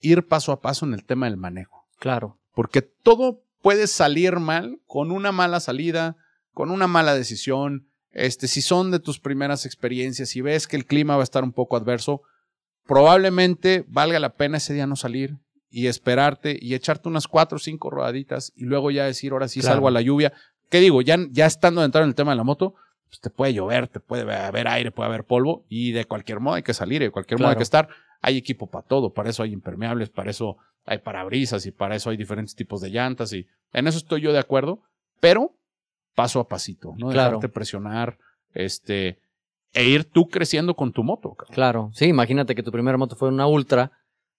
[0.01, 1.87] ir paso a paso en el tema del manejo.
[1.99, 2.39] Claro.
[2.55, 6.17] Porque todo puede salir mal con una mala salida,
[6.53, 7.89] con una mala decisión.
[8.13, 11.43] Este, si son de tus primeras experiencias y ves que el clima va a estar
[11.45, 12.23] un poco adverso,
[12.87, 15.37] probablemente valga la pena ese día no salir
[15.71, 19.61] y esperarte y echarte unas cuatro o cinco rodaditas y luego ya decir, ahora sí
[19.61, 19.75] Claro.
[19.75, 20.33] salgo a la lluvia.
[20.71, 21.03] ¿Qué digo?
[21.03, 22.75] Ya, ya estando dentro en el tema de la moto,
[23.17, 26.57] pues te puede llover, te puede haber aire, puede haber polvo y de cualquier modo
[26.57, 27.89] hay que salir, y de cualquier modo hay que estar.
[28.21, 32.11] Hay equipo para todo, para eso hay impermeables, para eso hay parabrisas y para eso
[32.11, 34.83] hay diferentes tipos de llantas y en eso estoy yo de acuerdo,
[35.21, 35.55] pero
[36.15, 37.11] paso a pasito, ¿no?
[37.11, 37.37] Claro.
[37.37, 38.19] Dejarte presionar,
[38.55, 39.21] este,
[39.73, 41.35] e ir tú creciendo con tu moto.
[41.35, 41.55] cabrón.
[41.55, 43.93] Claro, sí, imagínate que tu primera moto fue una ultra,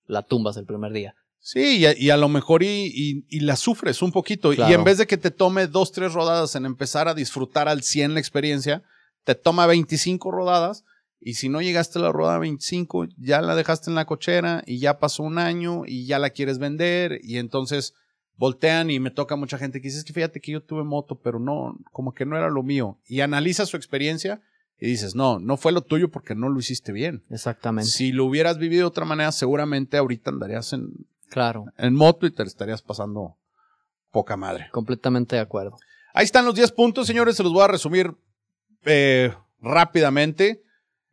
[0.06, 1.16] la tumbas el primer día.
[1.40, 4.52] Sí, y a, y a lo mejor y, y- y la sufres un poquito.
[4.54, 7.84] Y en vez de que te tome dos, tres rodadas en empezar a disfrutar al
[7.84, 8.84] 100 la experiencia,
[9.24, 10.84] te toma 25 rodadas.
[11.20, 14.80] Y si no llegaste a la rodada 25, ya la dejaste en la cochera y
[14.80, 17.20] ya pasó un año y ya la quieres vender.
[17.24, 17.94] Y entonces
[18.36, 21.20] voltean y me toca mucha gente que dice, es que fíjate que yo tuve moto,
[21.20, 23.00] pero no, como que no era lo mío.
[23.08, 24.42] Y analiza su experiencia
[24.80, 27.24] y dices, no, no fue lo tuyo porque no lo hiciste bien.
[27.32, 27.90] Exactamente.
[27.90, 32.32] Si lo hubieras vivido de otra manera, seguramente ahorita andarías en, Claro, en moto y
[32.32, 33.38] te estarías pasando
[34.12, 34.70] poca madre.
[34.72, 35.78] completamente de acuerdo.
[36.14, 37.36] Ahí están los 10 puntos, señores.
[37.36, 38.16] Se los voy a resumir
[38.86, 40.64] eh, rápidamente.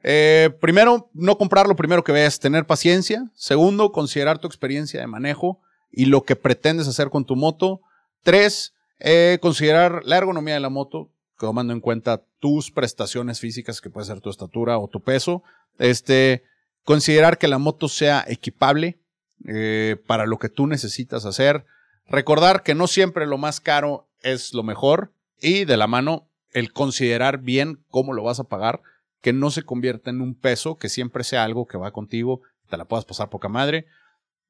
[0.03, 3.31] Eh, primero, no comprar lo primero que veas, tener paciencia.
[3.35, 5.61] Segundo, considerar tu experiencia de manejo
[5.91, 7.81] y lo que pretendes hacer con tu moto.
[8.23, 13.91] Tres, eh, considerar la ergonomía de la moto, tomando en cuenta tus prestaciones físicas, que
[13.91, 15.43] puede ser tu estatura o tu peso.
[15.79, 16.45] Este,
[16.85, 19.01] considerar que la moto sea equipable
[19.47, 21.65] eh, para lo que tú necesitas hacer.
[22.07, 26.73] Recordar que no siempre lo más caro es lo mejor y de la mano el
[26.73, 28.81] considerar bien cómo lo vas a pagar,
[29.21, 32.77] que no se convierta en un peso, que siempre sea algo que va contigo, te
[32.77, 33.87] la puedas pasar poca madre.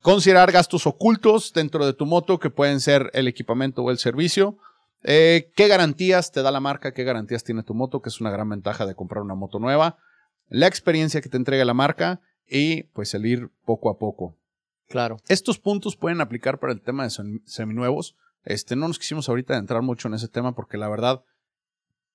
[0.02, 4.58] Considerar gastos ocultos dentro de tu moto, que pueden ser el equipamiento o el servicio.
[5.02, 6.92] Eh, ¿Qué garantías te da la marca?
[6.92, 8.02] ¿Qué garantías tiene tu moto?
[8.02, 9.96] Que es una gran ventaja de comprar una moto nueva.
[10.48, 14.36] La experiencia que te entrega la marca y pues el ir poco a poco.
[14.88, 15.16] Claro.
[15.28, 18.16] Estos puntos pueden aplicar para el tema de sem- seminuevos.
[18.44, 21.22] Este, no nos quisimos ahorita entrar mucho en ese tema porque la verdad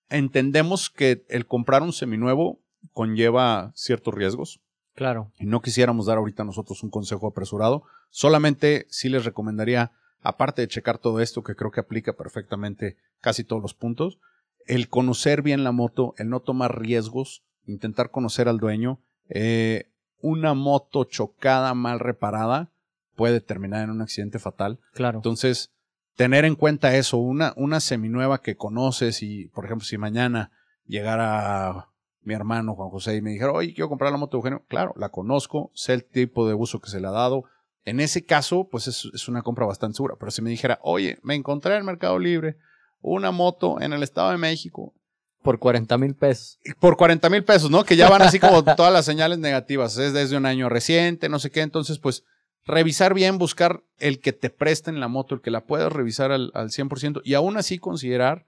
[0.10, 2.60] entendemos que el comprar un seminuevo
[2.94, 4.60] conlleva ciertos riesgos
[4.96, 5.32] Claro.
[5.40, 7.84] y no quisiéramos dar ahorita nosotros un consejo apresurado.
[8.10, 9.92] Solamente sí les recomendaría,
[10.22, 14.20] aparte de checar todo esto, que creo que aplica perfectamente casi todos los puntos,
[14.66, 19.00] el conocer bien la moto, el no tomar riesgos, intentar conocer al dueño.
[19.30, 19.90] Eh,
[20.22, 22.72] una moto chocada, mal reparada,
[23.16, 24.80] puede terminar en un accidente fatal.
[24.94, 25.20] Claro.
[25.20, 25.72] Entonces,
[26.16, 30.52] tener en cuenta eso, una, una seminueva que conoces y, por ejemplo, si mañana
[30.86, 31.90] llegara
[32.22, 34.94] mi hermano Juan José y me dijera, oye, quiero comprar la moto de Eugenio, claro,
[34.98, 37.46] la conozco, sé el tipo de uso que se le ha dado.
[37.86, 40.16] En ese caso, pues es, es una compra bastante segura.
[40.20, 42.58] Pero si me dijera, oye, me encontré en el Mercado Libre
[43.02, 44.94] una moto en el Estado de México
[45.42, 46.60] Por 40 mil pesos.
[46.80, 47.84] por 40 mil pesos, ¿no?
[47.84, 49.98] Que ya van así como todas las señales negativas.
[49.98, 51.62] Es desde un año reciente, no sé qué.
[51.62, 52.24] Entonces, pues,
[52.66, 56.52] revisar bien, buscar el que te presten la moto, el que la puedas revisar al,
[56.54, 58.46] al 100% y aún así considerar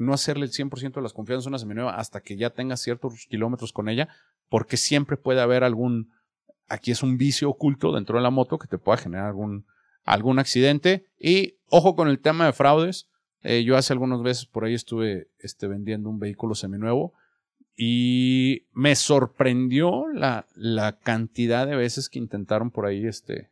[0.00, 3.26] no hacerle el 100% de las confianzas a una seminueva hasta que ya tengas ciertos
[3.28, 4.08] kilómetros con ella,
[4.48, 6.10] porque siempre puede haber algún,
[6.68, 9.66] aquí es un vicio oculto dentro de la moto que te pueda generar algún,
[10.04, 11.06] algún accidente.
[11.18, 13.08] Y ojo con el tema de fraudes.
[13.42, 17.14] Eh, yo hace algunas veces por ahí estuve este, vendiendo un vehículo seminuevo
[17.76, 23.48] y me sorprendió la, la cantidad de veces que intentaron por ahí este,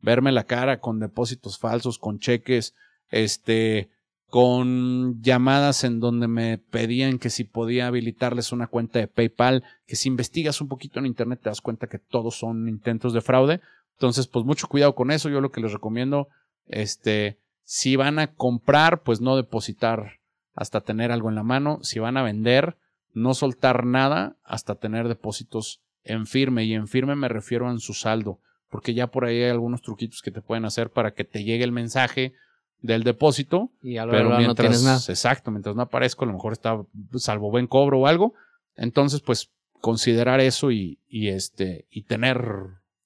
[0.00, 2.74] verme la cara con depósitos falsos, con cheques,
[3.10, 3.90] este,
[4.32, 9.96] con llamadas en donde me pedían que si podía habilitarles una cuenta de PayPal, que
[9.96, 13.60] si investigas un poquito en internet te das cuenta que todos son intentos de fraude.
[13.92, 15.28] Entonces, pues mucho cuidado con eso.
[15.28, 16.28] Yo lo que les recomiendo,
[16.66, 17.38] este,
[17.74, 20.20] si van a comprar, pues no depositar
[20.54, 21.78] hasta tener algo en la mano.
[21.80, 22.76] Si van a vender,
[23.14, 26.64] no soltar nada hasta tener depósitos en firme.
[26.64, 29.80] Y en firme me refiero a en su saldo, porque ya por ahí hay algunos
[29.80, 32.34] truquitos que te pueden hacer para que te llegue el mensaje
[32.82, 35.00] del depósito, Y a lo pero mejor no mientras, tienes nada.
[35.08, 36.78] exacto, mientras no aparezco, a lo mejor está
[37.14, 38.34] salvo buen cobro o algo.
[38.76, 39.50] Entonces, pues
[39.80, 42.44] considerar eso y, y este y tener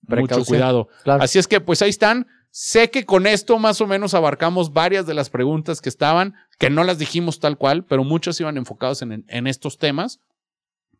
[0.09, 0.89] mucho cuidado.
[1.05, 1.23] Claro.
[1.23, 2.27] Así es que, pues ahí están.
[2.59, 6.71] Sé que con esto más o menos abarcamos varias de las preguntas que estaban, que
[6.71, 10.21] no las dijimos tal cual, pero muchas iban enfocadas en, en estos temas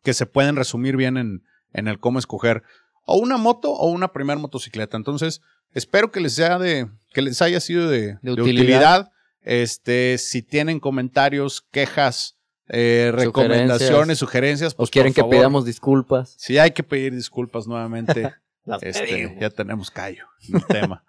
[0.03, 1.41] que se pueden resumir bien en,
[1.73, 2.61] en el cómo escoger
[3.05, 4.97] o una moto o una primer motocicleta.
[4.97, 5.41] Entonces,
[5.73, 8.43] espero que les sea de, que les haya sido de, de utilidad.
[8.43, 9.11] utilidad.
[9.41, 12.37] Este, si tienen comentarios, quejas,
[12.67, 16.35] eh, recomendaciones, sugerencias, ¿O pues quieren por que pidamos disculpas?
[16.37, 18.31] Si hay que pedir disculpas nuevamente.
[18.81, 21.05] Este, ya tenemos callo en el tema.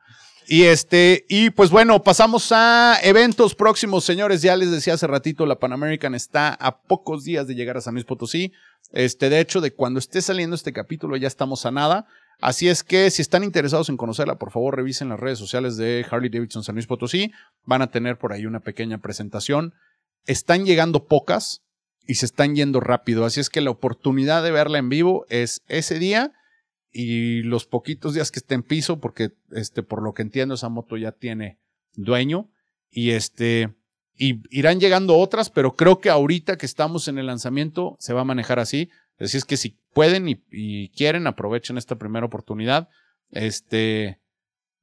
[0.50, 4.40] Y este, y pues bueno, pasamos a eventos próximos, señores.
[4.40, 7.82] Ya les decía hace ratito, la Pan American está a pocos días de llegar a
[7.82, 8.54] San Luis Potosí.
[8.90, 12.06] Este, de hecho, de cuando esté saliendo este capítulo, ya estamos a nada.
[12.40, 16.06] Así es que si están interesados en conocerla, por favor revisen las redes sociales de
[16.10, 17.30] Harley Davidson San Luis Potosí.
[17.66, 19.74] Van a tener por ahí una pequeña presentación.
[20.24, 21.60] Están llegando pocas
[22.06, 23.26] y se están yendo rápido.
[23.26, 26.32] Así es que la oportunidad de verla en vivo es ese día
[26.90, 30.68] y los poquitos días que esté en piso, porque este, por lo que entiendo, esa
[30.68, 31.58] moto ya tiene
[31.94, 32.50] dueño.
[32.90, 33.74] Y este,
[34.14, 38.22] y irán llegando otras, pero creo que ahorita que estamos en el lanzamiento se va
[38.22, 38.90] a manejar así.
[39.18, 42.88] Así es que si pueden y, y quieren, aprovechen esta primera oportunidad.
[43.30, 44.20] Este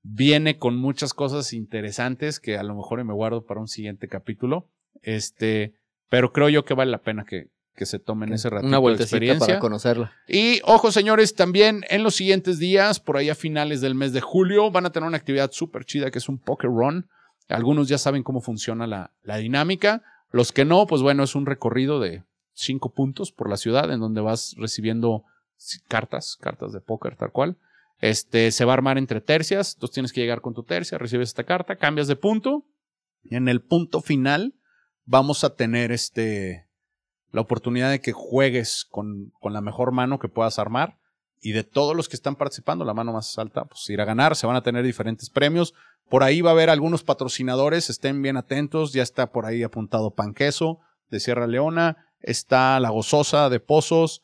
[0.08, 4.70] viene con muchas cosas interesantes que a lo mejor me guardo para un siguiente capítulo.
[5.01, 5.74] Este,
[6.10, 8.82] pero creo yo que vale la pena que, que se tomen ese ratito Una de
[8.82, 9.48] vueltecita experiencia.
[9.48, 10.14] para conocerla.
[10.28, 14.22] Y ojo, señores, también en los siguientes días, por ahí a finales del mes de
[14.22, 17.08] julio, van a tener una actividad súper chida que es un Poker Run.
[17.50, 20.04] Algunos ya saben cómo funciona la, la dinámica.
[20.32, 22.24] Los que no, pues bueno, es un recorrido de
[22.54, 25.24] cinco puntos por la ciudad en donde vas recibiendo
[25.88, 27.58] cartas, cartas de póker tal cual.
[28.00, 29.76] Este se va a armar entre tercias.
[29.76, 32.66] Entonces tienes que llegar con tu tercia, recibes esta carta, cambias de punto.
[33.24, 34.54] Y en el punto final
[35.06, 36.64] vamos a tener este
[37.36, 40.98] la oportunidad de que juegues con, con la mejor mano que puedas armar.
[41.42, 44.38] Y de todos los que están participando, la mano más alta, pues irá a ganar.
[44.38, 45.74] Se van a tener diferentes premios.
[46.10, 48.94] Por ahí va a haber algunos patrocinadores, estén bien atentos.
[48.94, 50.80] Ya está por ahí apuntado Panqueso
[51.12, 52.08] de Sierra Leona.
[52.22, 54.24] Está La Gozosa de Pozos.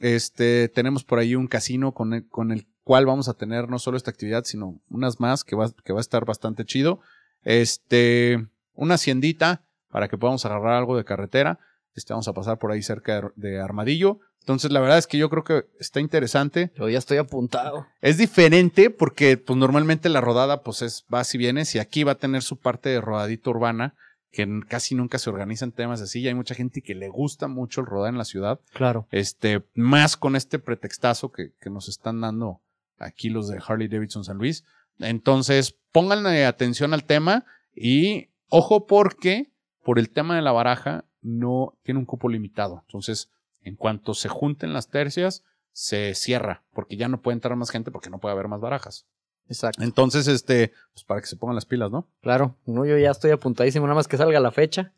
[0.00, 3.78] Este, tenemos por ahí un casino con el, con el cual vamos a tener no
[3.78, 6.98] solo esta actividad, sino unas más que va, que va a estar bastante chido.
[7.44, 11.60] Este, una haciendita para que podamos agarrar algo de carretera.
[11.98, 14.20] Este, vamos a pasar por ahí cerca de, Armadillo.
[14.40, 16.72] Entonces, la verdad es que yo creo que está interesante.
[16.76, 17.86] Yo ya estoy apuntado.
[18.00, 22.12] Es diferente porque, pues, normalmente la rodada, pues, es vas y vienes, y aquí va
[22.12, 23.94] a tener su parte de rodadita urbana,
[24.30, 27.82] que casi nunca se organizan temas así, y hay mucha gente que le gusta mucho
[27.82, 28.60] el rodar en la ciudad.
[28.72, 29.06] Claro.
[29.10, 32.60] Este, más con este pretextazo que, que nos están dando
[32.98, 34.64] aquí los de Harley Davidson San Luis.
[34.98, 37.44] Entonces, pónganle atención al tema
[37.74, 39.50] y ojo porque
[39.88, 42.82] por el tema de la baraja no tiene un cupo limitado.
[42.84, 43.30] Entonces,
[43.62, 47.90] en cuanto se junten las tercias, se cierra porque ya no puede entrar más gente
[47.90, 49.06] porque no puede haber más barajas.
[49.48, 49.82] Exacto.
[49.82, 52.06] Entonces, este, pues para que se pongan las pilas, ¿no?
[52.20, 52.54] Claro.
[52.66, 54.92] No, yo ya estoy apuntadísimo, nada más que salga la fecha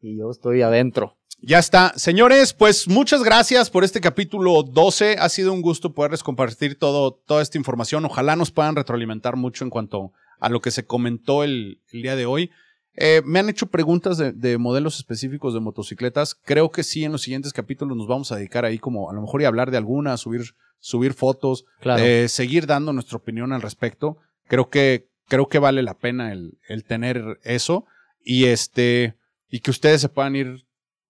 [0.00, 1.16] y yo estoy adentro.
[1.40, 1.92] Ya está.
[1.96, 5.16] Señores, pues muchas gracias por este capítulo 12.
[5.18, 8.04] Ha sido un gusto poderles compartir todo, toda esta información.
[8.04, 12.14] Ojalá nos puedan retroalimentar mucho en cuanto a lo que se comentó el, el día
[12.14, 12.52] de hoy.
[13.00, 16.34] Eh, me han hecho preguntas de, de modelos específicos de motocicletas.
[16.34, 19.20] Creo que sí, en los siguientes capítulos nos vamos a dedicar ahí como a lo
[19.20, 20.42] mejor y hablar de alguna, subir,
[20.80, 22.02] subir fotos, Claro.
[22.02, 24.18] eh, seguir dando nuestra opinión al respecto.
[24.48, 27.84] Creo que, creo que vale la pena el, el tener eso
[28.24, 29.14] y este,
[29.48, 30.64] y que ustedes se puedan ir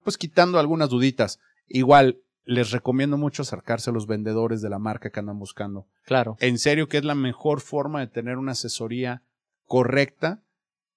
[0.05, 1.39] pues quitando algunas duditas.
[1.69, 5.87] Igual, les recomiendo mucho acercarse a los vendedores de la marca que andan buscando.
[6.05, 6.37] claro.
[6.41, 9.23] En serio que es la mejor forma de tener una asesoría
[9.67, 10.43] correcta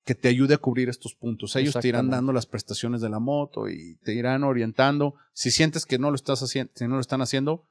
[0.04, 1.56] que te ayude a cubrir estos puntos.
[1.56, 5.16] Ellos te irán dando las prestaciones de la moto y te irán orientando.
[5.34, 7.68] Si sientes que no lo estás haciendo, si no lo están haciendo,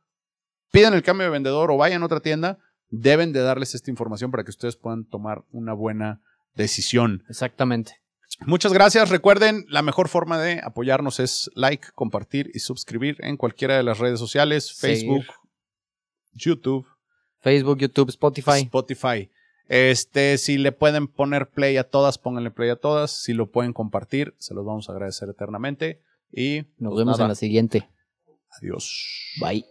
[0.70, 2.58] pidan el cambio de vendedor o vayan a otra tienda.
[2.88, 6.20] Deben de darles esta información para que ustedes puedan tomar una buena
[6.54, 7.24] decisión.
[7.28, 8.00] Exactamente.
[8.46, 9.10] Muchas gracias.
[9.10, 13.98] Recuerden, la mejor forma de apoyarnos es like, compartir y suscribir en cualquiera de las
[13.98, 15.34] redes sociales, Facebook, Seguir.
[16.32, 16.86] YouTube,
[17.40, 18.60] Facebook, YouTube, Spotify.
[18.60, 19.30] Spotify.
[19.70, 23.12] Este, si le pueden poner play a todas, pónganle play a todas.
[23.12, 26.02] Si lo pueden compartir, se los vamos a agradecer eternamente.
[26.32, 27.88] Y Nos pues vemos nada, en la siguiente.
[28.50, 29.06] Adiós.
[29.40, 29.64] Bye.